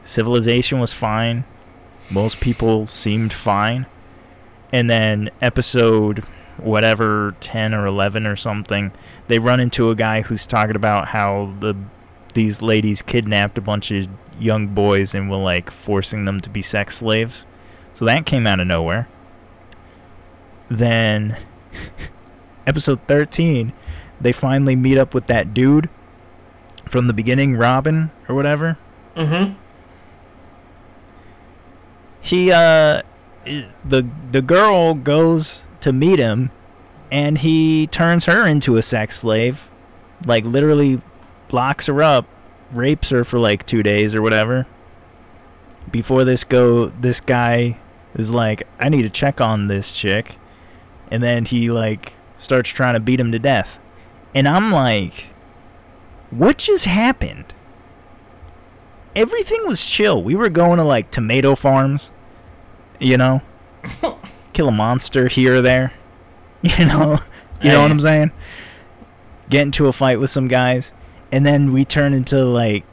civilization 0.03 0.81
was 0.81 0.93
fine. 0.93 1.45
Most 2.11 2.41
people 2.41 2.87
seemed 2.87 3.33
fine. 3.33 3.87
And 4.73 4.89
then 4.89 5.31
episode 5.41 6.21
whatever 6.57 7.35
10 7.41 7.75
or 7.75 7.87
11 7.87 8.27
or 8.27 8.37
something, 8.37 8.93
they 9.29 9.39
run 9.39 9.61
into 9.61 9.91
a 9.91 9.95
guy 9.95 10.23
who's 10.23 10.47
talking 10.47 10.77
about 10.77 11.09
how 11.09 11.55
the 11.61 11.75
these 12.35 12.63
ladies 12.63 13.03
kidnapped 13.03 13.59
a 13.59 13.61
bunch 13.61 13.91
of 13.91 14.09
young 14.43 14.69
boys 14.69 15.15
and 15.15 15.31
were 15.31 15.37
like 15.37 15.71
forcing 15.71 16.25
them 16.25 16.41
to 16.41 16.51
be 16.51 16.63
sex 16.63 16.97
slaves. 16.97 17.47
So 17.93 18.05
that 18.05 18.27
came 18.27 18.47
out 18.47 18.61
of 18.61 18.67
nowhere. 18.67 19.09
Then 20.69 21.37
episode 22.67 23.01
13, 23.07 23.73
they 24.21 24.33
finally 24.33 24.77
meet 24.77 24.99
up 24.99 25.15
with 25.15 25.27
that 25.27 25.55
dude 25.55 25.89
from 26.89 27.07
the 27.07 27.13
beginning, 27.15 27.57
Robin 27.57 28.11
or 28.29 28.35
whatever. 28.35 28.79
Mm-hmm. 29.17 29.53
he 32.23 32.51
uh 32.51 33.03
the 33.85 34.09
the 34.31 34.41
girl 34.41 34.95
goes 34.95 35.67
to 35.81 35.93
meet 35.93 36.19
him 36.19 36.51
and 37.11 37.37
he 37.39 37.87
turns 37.89 38.25
her 38.25 38.47
into 38.47 38.77
a 38.77 38.83
sex 38.83 39.19
slave 39.19 39.69
like 40.25 40.45
literally 40.45 41.03
locks 41.51 41.89
her 41.89 42.03
up 42.03 42.25
rapes 42.73 43.11
her 43.11 43.25
for 43.25 43.39
like 43.39 43.67
2 43.67 43.83
days 43.83 44.15
or 44.15 44.23
whatever. 44.23 44.67
Before 45.91 46.25
this 46.25 46.45
go 46.45 46.87
this 46.87 47.21
guy 47.21 47.79
is 48.15 48.31
like 48.31 48.63
I 48.79 48.89
need 48.89 49.03
to 49.03 49.11
check 49.11 49.41
on 49.41 49.69
this 49.69 49.93
chick. 49.93 50.37
And 51.11 51.23
then 51.23 51.45
he 51.45 51.71
like 51.71 52.15
starts 52.37 52.71
trying 52.71 52.95
to 52.95 53.01
beat 53.01 53.21
him 53.21 53.33
to 53.33 53.39
death. 53.39 53.79
And 54.35 54.49
I'm 54.49 54.71
like 54.71 55.27
what 56.31 56.59
just 56.59 56.87
happened? 56.87 57.53
Everything 59.15 59.67
was 59.67 59.85
chill. 59.85 60.23
We 60.23 60.35
were 60.35 60.49
going 60.49 60.79
to 60.79 60.85
like 60.85 61.11
tomato 61.11 61.55
farms, 61.55 62.11
you 62.99 63.19
know, 63.19 63.43
kill 64.55 64.69
a 64.69 64.73
monster 64.73 65.29
here 65.29 65.57
or 65.57 65.63
there, 65.63 65.93
you 66.63 66.87
know, 66.87 67.19
you 67.61 67.71
know 67.71 67.83
what 67.83 67.91
I'm 67.91 68.01
saying? 68.01 68.33
Get 69.51 69.63
into 69.63 69.89
a 69.89 69.93
fight 69.93 70.19
with 70.19 70.31
some 70.31 70.49
guys, 70.49 70.95
and 71.33 71.47
then 71.47 71.73
we 71.73 71.85
turn 71.85 72.13
into 72.13 72.45
like, 72.45 72.85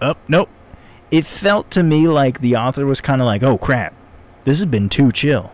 oh 0.00 0.14
nope. 0.26 0.48
It 1.10 1.26
felt 1.26 1.70
to 1.72 1.82
me 1.82 2.08
like 2.08 2.40
the 2.40 2.56
author 2.56 2.86
was 2.86 3.02
kind 3.02 3.20
of 3.20 3.26
like, 3.26 3.42
oh 3.42 3.58
crap, 3.58 3.94
this 4.44 4.58
has 4.58 4.66
been 4.66 4.88
too 4.88 5.12
chill. 5.12 5.52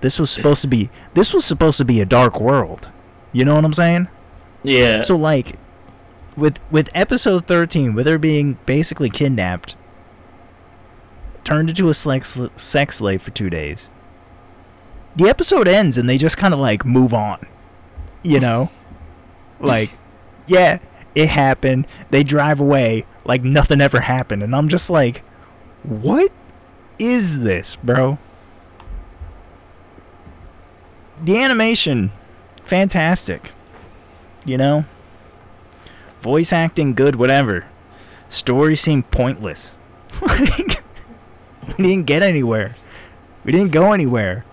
this 0.00 0.18
was 0.18 0.30
supposed 0.30 0.62
to 0.62 0.68
be 0.68 0.90
this 1.14 1.32
was 1.32 1.44
supposed 1.44 1.76
to 1.78 1.84
be 1.84 2.00
a 2.00 2.06
dark 2.06 2.40
world. 2.40 2.88
You 3.32 3.44
know 3.44 3.54
what 3.54 3.64
I'm 3.64 3.74
saying? 3.74 4.08
Yeah. 4.62 5.02
So 5.02 5.14
like 5.14 5.56
with 6.34 6.58
with 6.70 6.88
episode 6.94 7.46
13 7.46 7.94
with 7.94 8.06
her 8.06 8.18
being 8.18 8.56
basically 8.64 9.10
kidnapped 9.10 9.76
turned 11.44 11.68
into 11.68 11.88
a 11.88 11.94
sex, 11.94 12.38
sex 12.56 12.96
slave 12.96 13.22
for 13.22 13.30
2 13.30 13.48
days. 13.48 13.90
The 15.16 15.28
episode 15.28 15.68
ends 15.68 15.98
and 15.98 16.08
they 16.08 16.18
just 16.18 16.36
kind 16.36 16.54
of 16.54 16.60
like 16.60 16.84
move 16.86 17.12
on. 17.12 17.46
You 18.22 18.40
know? 18.40 18.70
Like 19.60 19.90
yeah, 20.46 20.78
it 21.14 21.28
happened. 21.28 21.86
They 22.10 22.22
drive 22.22 22.60
away 22.60 23.04
like 23.24 23.42
nothing 23.42 23.80
ever 23.80 24.00
happened 24.00 24.42
and 24.42 24.54
I'm 24.54 24.68
just 24.68 24.90
like 24.90 25.22
what 25.82 26.32
is 26.98 27.40
this, 27.40 27.76
bro? 27.76 28.18
The 31.22 31.38
animation 31.38 32.12
fantastic. 32.64 33.52
You 34.44 34.56
know? 34.56 34.84
voice 36.20 36.52
acting 36.52 36.94
good, 36.94 37.16
whatever. 37.16 37.64
Story 38.28 38.76
seemed 38.76 39.10
pointless. 39.10 39.76
we 40.20 41.84
didn't 41.84 42.06
get 42.06 42.22
anywhere. 42.22 42.74
We 43.44 43.52
didn't 43.52 43.72
go 43.72 43.92
anywhere. 43.92 44.44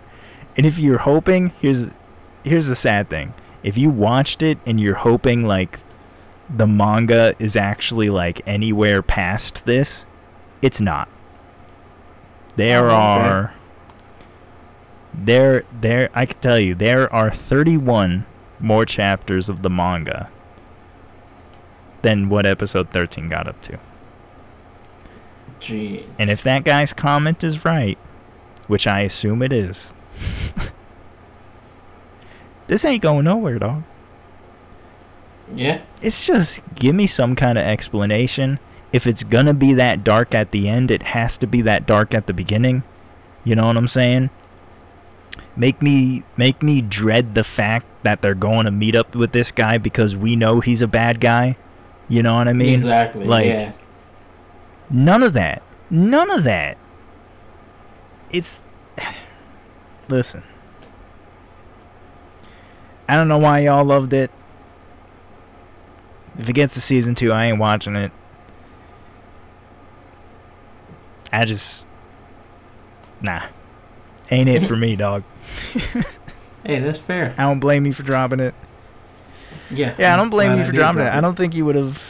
And 0.55 0.65
if 0.65 0.79
you're 0.79 0.99
hoping, 0.99 1.51
here's 1.59 1.89
here's 2.43 2.67
the 2.67 2.75
sad 2.75 3.09
thing. 3.09 3.33
If 3.65 3.77
you 3.77 3.89
watched 3.89 4.41
it 4.43 4.59
and 4.65 4.79
you're 4.79 4.93
hoping 4.95 5.43
like 5.45 5.79
the 6.49 6.67
manga 6.67 7.33
is 7.39 7.55
actually 7.55 8.09
like 8.11 8.39
anywhere 8.47 9.01
past 9.01 9.65
this, 9.65 10.05
it's 10.61 10.79
not. 10.79 11.09
There 12.55 12.83
Oh, 12.83 12.85
okay. 12.85 12.95
are 12.95 13.53
there 15.13 15.63
there 15.81 16.09
I 16.13 16.25
can 16.27 16.39
tell 16.41 16.59
you 16.59 16.75
there 16.75 17.11
are 17.11 17.31
31 17.31 18.25
more 18.59 18.85
chapters 18.85 19.49
of 19.49 19.61
the 19.63 19.69
manga 19.69 20.29
than 22.03 22.29
what 22.29 22.45
episode 22.45 22.91
13 22.91 23.29
got 23.29 23.47
up 23.47 23.59
to. 23.63 23.79
Jeez. 25.59 26.05
And 26.19 26.29
if 26.29 26.43
that 26.43 26.63
guy's 26.63 26.93
comment 26.93 27.43
is 27.43 27.65
right, 27.65 27.97
which 28.67 28.85
I 28.85 29.01
assume 29.01 29.41
it 29.41 29.51
is, 29.51 29.93
this 32.67 32.83
ain't 32.85 33.01
going 33.01 33.25
nowhere, 33.25 33.59
dog. 33.59 33.83
yeah, 35.53 35.81
It's 36.01 36.25
just 36.25 36.61
give 36.75 36.95
me 36.95 37.07
some 37.07 37.35
kind 37.35 37.57
of 37.57 37.63
explanation. 37.65 38.59
If 38.91 39.05
it's 39.07 39.23
gonna 39.23 39.53
be 39.53 39.73
that 39.73 40.03
dark 40.03 40.33
at 40.33 40.51
the 40.51 40.67
end, 40.69 40.89
it 40.91 41.03
has 41.03 41.37
to 41.39 41.47
be 41.47 41.61
that 41.63 41.85
dark 41.85 42.13
at 42.13 42.27
the 42.27 42.33
beginning. 42.33 42.83
You 43.43 43.55
know 43.55 43.67
what 43.67 43.77
I'm 43.77 43.87
saying? 43.87 44.29
Make 45.55 45.81
me 45.81 46.23
make 46.37 46.63
me 46.63 46.81
dread 46.81 47.35
the 47.35 47.43
fact 47.43 47.85
that 48.03 48.21
they're 48.21 48.33
going 48.35 48.65
to 48.65 48.71
meet 48.71 48.95
up 48.95 49.15
with 49.15 49.31
this 49.33 49.51
guy 49.51 49.77
because 49.77 50.15
we 50.15 50.35
know 50.35 50.59
he's 50.61 50.81
a 50.81 50.87
bad 50.87 51.19
guy. 51.19 51.57
You 52.07 52.23
know 52.23 52.35
what 52.35 52.47
I 52.47 52.53
mean? 52.53 52.75
exactly. 52.79 53.25
like- 53.25 53.45
yeah. 53.47 53.71
None 54.89 55.23
of 55.23 55.33
that. 55.33 55.61
None 55.89 56.29
of 56.31 56.43
that. 56.43 56.77
It's. 58.31 58.61
Listen. 60.07 60.43
I 63.07 63.15
don't 63.15 63.27
know 63.27 63.37
why 63.37 63.59
y'all 63.59 63.85
loved 63.85 64.13
it. 64.13 64.31
If 66.37 66.49
it 66.49 66.53
gets 66.53 66.73
to 66.73 66.81
season 66.81 67.15
two, 67.15 67.31
I 67.31 67.45
ain't 67.45 67.59
watching 67.59 67.95
it. 67.95 68.11
I 71.31 71.45
just. 71.45 71.85
Nah. 73.21 73.43
Ain't 74.31 74.49
it 74.49 74.67
for 74.67 74.75
me, 74.75 74.95
dog. 74.95 75.23
Hey, 76.65 76.79
that's 76.79 76.97
fair. 76.97 77.35
I 77.37 77.43
don't 77.43 77.59
blame 77.59 77.85
you 77.85 77.93
for 77.93 78.03
dropping 78.03 78.39
it. 78.39 78.55
Yeah. 79.69 79.95
Yeah, 79.97 80.13
I 80.13 80.17
don't 80.17 80.29
blame 80.29 80.57
you 80.57 80.65
for 80.65 80.71
dropping 80.71 81.01
it. 81.01 81.05
drop 81.05 81.15
I 81.15 81.21
don't 81.21 81.35
think 81.35 81.55
you 81.55 81.65
would 81.65 81.75
have. 81.75 82.03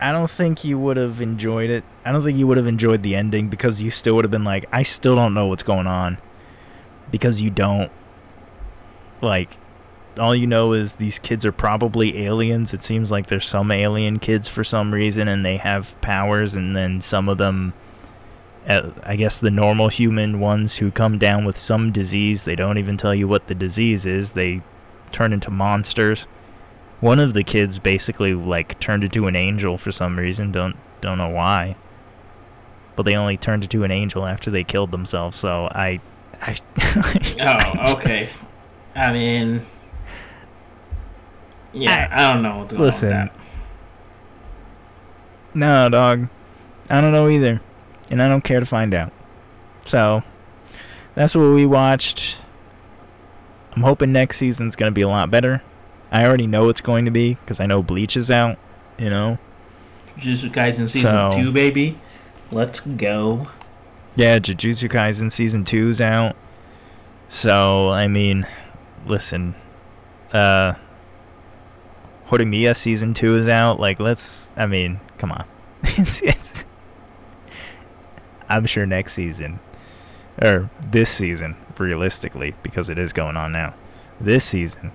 I 0.00 0.12
don't 0.12 0.30
think 0.30 0.64
you 0.64 0.78
would 0.78 0.96
have 0.96 1.20
enjoyed 1.20 1.70
it. 1.70 1.84
I 2.04 2.12
don't 2.12 2.22
think 2.22 2.38
you 2.38 2.46
would 2.46 2.56
have 2.56 2.66
enjoyed 2.66 3.02
the 3.02 3.16
ending 3.16 3.48
because 3.48 3.82
you 3.82 3.90
still 3.90 4.14
would 4.16 4.24
have 4.24 4.30
been 4.30 4.44
like, 4.44 4.64
I 4.72 4.82
still 4.84 5.16
don't 5.16 5.34
know 5.34 5.46
what's 5.46 5.64
going 5.64 5.86
on. 5.86 6.18
Because 7.10 7.42
you 7.42 7.50
don't. 7.50 7.90
Like, 9.20 9.50
all 10.18 10.34
you 10.34 10.46
know 10.46 10.72
is 10.72 10.94
these 10.94 11.18
kids 11.18 11.46
are 11.46 11.52
probably 11.52 12.24
aliens. 12.24 12.74
It 12.74 12.82
seems 12.82 13.10
like 13.10 13.28
there's 13.28 13.46
some 13.46 13.70
alien 13.70 14.18
kids 14.18 14.48
for 14.48 14.64
some 14.64 14.92
reason 14.92 15.28
and 15.28 15.44
they 15.44 15.56
have 15.56 16.00
powers, 16.00 16.54
and 16.54 16.76
then 16.76 17.00
some 17.00 17.28
of 17.28 17.38
them. 17.38 17.74
I 18.66 19.16
guess 19.16 19.40
the 19.40 19.50
normal 19.50 19.88
human 19.88 20.40
ones 20.40 20.76
who 20.76 20.90
come 20.90 21.16
down 21.16 21.46
with 21.46 21.56
some 21.56 21.90
disease, 21.90 22.44
they 22.44 22.54
don't 22.54 22.76
even 22.76 22.98
tell 22.98 23.14
you 23.14 23.26
what 23.26 23.46
the 23.46 23.54
disease 23.54 24.04
is. 24.04 24.32
They 24.32 24.60
turn 25.10 25.32
into 25.32 25.50
monsters. 25.50 26.26
One 27.00 27.18
of 27.18 27.32
the 27.32 27.44
kids 27.44 27.78
basically 27.78 28.34
like 28.34 28.78
turned 28.78 29.04
into 29.04 29.26
an 29.26 29.36
angel 29.36 29.78
for 29.78 29.90
some 29.90 30.18
reason. 30.18 30.52
Don't 30.52 30.76
don't 31.00 31.16
know 31.16 31.30
why. 31.30 31.76
But 32.96 33.04
they 33.04 33.16
only 33.16 33.36
turned 33.36 33.62
into 33.62 33.84
an 33.84 33.90
angel 33.90 34.26
after 34.26 34.50
they 34.50 34.64
killed 34.64 34.90
themselves. 34.90 35.38
So 35.38 35.68
I, 35.72 36.00
I. 36.42 36.56
Oh, 37.40 37.92
okay. 37.94 38.28
I 38.98 39.12
mean, 39.12 39.64
yeah, 41.72 42.08
I, 42.10 42.32
don't 42.32 42.42
know 42.42 42.66
Listen. 42.76 43.30
No, 45.54 45.88
dog. 45.88 46.28
I 46.90 47.00
don't 47.00 47.12
know 47.12 47.28
either, 47.28 47.60
and 48.10 48.20
I 48.20 48.28
don't 48.28 48.42
care 48.42 48.58
to 48.58 48.66
find 48.66 48.92
out. 48.94 49.12
So 49.84 50.22
that's 51.14 51.36
what 51.36 51.52
we 51.52 51.64
watched. 51.64 52.38
I'm 53.72 53.82
hoping 53.82 54.12
next 54.12 54.38
season's 54.38 54.74
gonna 54.74 54.90
be 54.90 55.02
a 55.02 55.08
lot 55.08 55.30
better. 55.30 55.62
I 56.10 56.26
already 56.26 56.48
know 56.48 56.68
it's 56.68 56.80
going 56.80 57.04
to 57.04 57.10
be 57.12 57.34
because 57.34 57.60
I 57.60 57.66
know 57.66 57.82
Bleach 57.82 58.16
is 58.16 58.30
out. 58.30 58.58
You 58.98 59.10
know. 59.10 59.38
Jujutsu 60.18 60.50
Kaisen 60.52 60.88
season 60.88 61.00
So- 61.00 61.30
two, 61.32 61.52
baby. 61.52 61.96
Let's 62.50 62.80
go. 62.80 63.46
Yeah, 64.16 64.40
Jujutsu 64.40 64.88
Kaisen 64.90 65.30
season 65.30 65.62
two's 65.62 66.00
out. 66.00 66.34
So 67.28 67.90
I 67.90 68.08
mean, 68.08 68.46
listen, 69.06 69.54
uh, 70.32 70.74
Horimiya 72.28 72.76
season 72.76 73.14
two 73.14 73.36
is 73.36 73.48
out. 73.48 73.80
Like, 73.80 74.00
let's. 74.00 74.50
I 74.56 74.66
mean, 74.66 75.00
come 75.18 75.32
on. 75.32 75.44
it's, 75.82 76.20
it's, 76.22 76.64
I'm 78.48 78.66
sure 78.66 78.86
next 78.86 79.14
season, 79.14 79.60
or 80.42 80.70
this 80.90 81.10
season, 81.10 81.56
realistically, 81.78 82.54
because 82.62 82.88
it 82.90 82.98
is 82.98 83.12
going 83.12 83.36
on 83.36 83.52
now, 83.52 83.74
this 84.20 84.44
season 84.44 84.92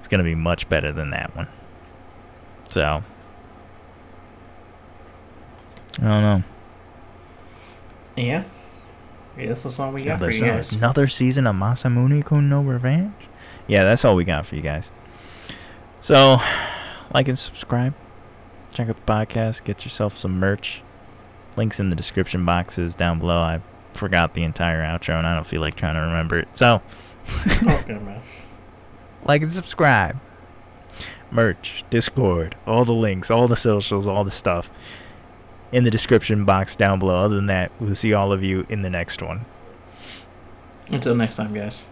is 0.00 0.08
gonna 0.08 0.24
be 0.24 0.34
much 0.34 0.68
better 0.68 0.92
than 0.92 1.10
that 1.10 1.34
one. 1.36 1.48
So, 2.68 3.02
I 5.98 6.02
don't 6.02 6.22
know. 6.22 6.42
Yeah. 8.16 8.44
I 9.36 9.44
guess 9.44 9.62
that's 9.62 9.78
all 9.78 9.92
we 9.92 10.02
got 10.02 10.16
Another, 10.16 10.32
for 10.32 10.36
you 10.36 10.50
guys. 10.50 10.72
another 10.72 11.06
season 11.08 11.46
of 11.46 11.54
Masamune 11.54 12.24
Kun 12.24 12.48
no 12.48 12.62
Revenge. 12.62 13.12
Yeah, 13.66 13.84
that's 13.84 14.04
all 14.04 14.14
we 14.14 14.24
got 14.24 14.46
for 14.46 14.54
you 14.54 14.62
guys. 14.62 14.92
So, 16.00 16.38
like 17.12 17.28
and 17.28 17.38
subscribe. 17.38 17.94
Check 18.72 18.88
out 18.88 18.96
the 19.04 19.12
podcast. 19.12 19.64
Get 19.64 19.84
yourself 19.84 20.16
some 20.16 20.38
merch. 20.38 20.82
Links 21.56 21.80
in 21.80 21.90
the 21.90 21.96
description 21.96 22.44
boxes 22.44 22.94
down 22.94 23.18
below. 23.18 23.38
I 23.38 23.60
forgot 23.94 24.34
the 24.34 24.42
entire 24.42 24.82
outro 24.82 25.16
and 25.18 25.26
I 25.26 25.34
don't 25.34 25.46
feel 25.46 25.60
like 25.60 25.74
trying 25.74 25.94
to 25.94 26.00
remember 26.00 26.38
it. 26.38 26.48
So, 26.52 26.82
okay, 27.66 27.94
man. 27.98 28.20
like 29.24 29.42
and 29.42 29.52
subscribe. 29.52 30.20
Merch, 31.30 31.84
Discord, 31.90 32.54
all 32.66 32.84
the 32.84 32.94
links, 32.94 33.30
all 33.30 33.48
the 33.48 33.56
socials, 33.56 34.06
all 34.06 34.22
the 34.22 34.30
stuff 34.30 34.70
in 35.72 35.84
the 35.84 35.90
description 35.90 36.44
box 36.44 36.76
down 36.76 36.98
below. 36.98 37.16
Other 37.16 37.36
than 37.36 37.46
that, 37.46 37.72
we'll 37.80 37.94
see 37.94 38.14
all 38.14 38.32
of 38.32 38.44
you 38.44 38.66
in 38.68 38.82
the 38.82 38.90
next 38.90 39.22
one. 39.22 39.44
Until 40.88 41.14
next 41.14 41.36
time, 41.36 41.52
guys. 41.52 41.84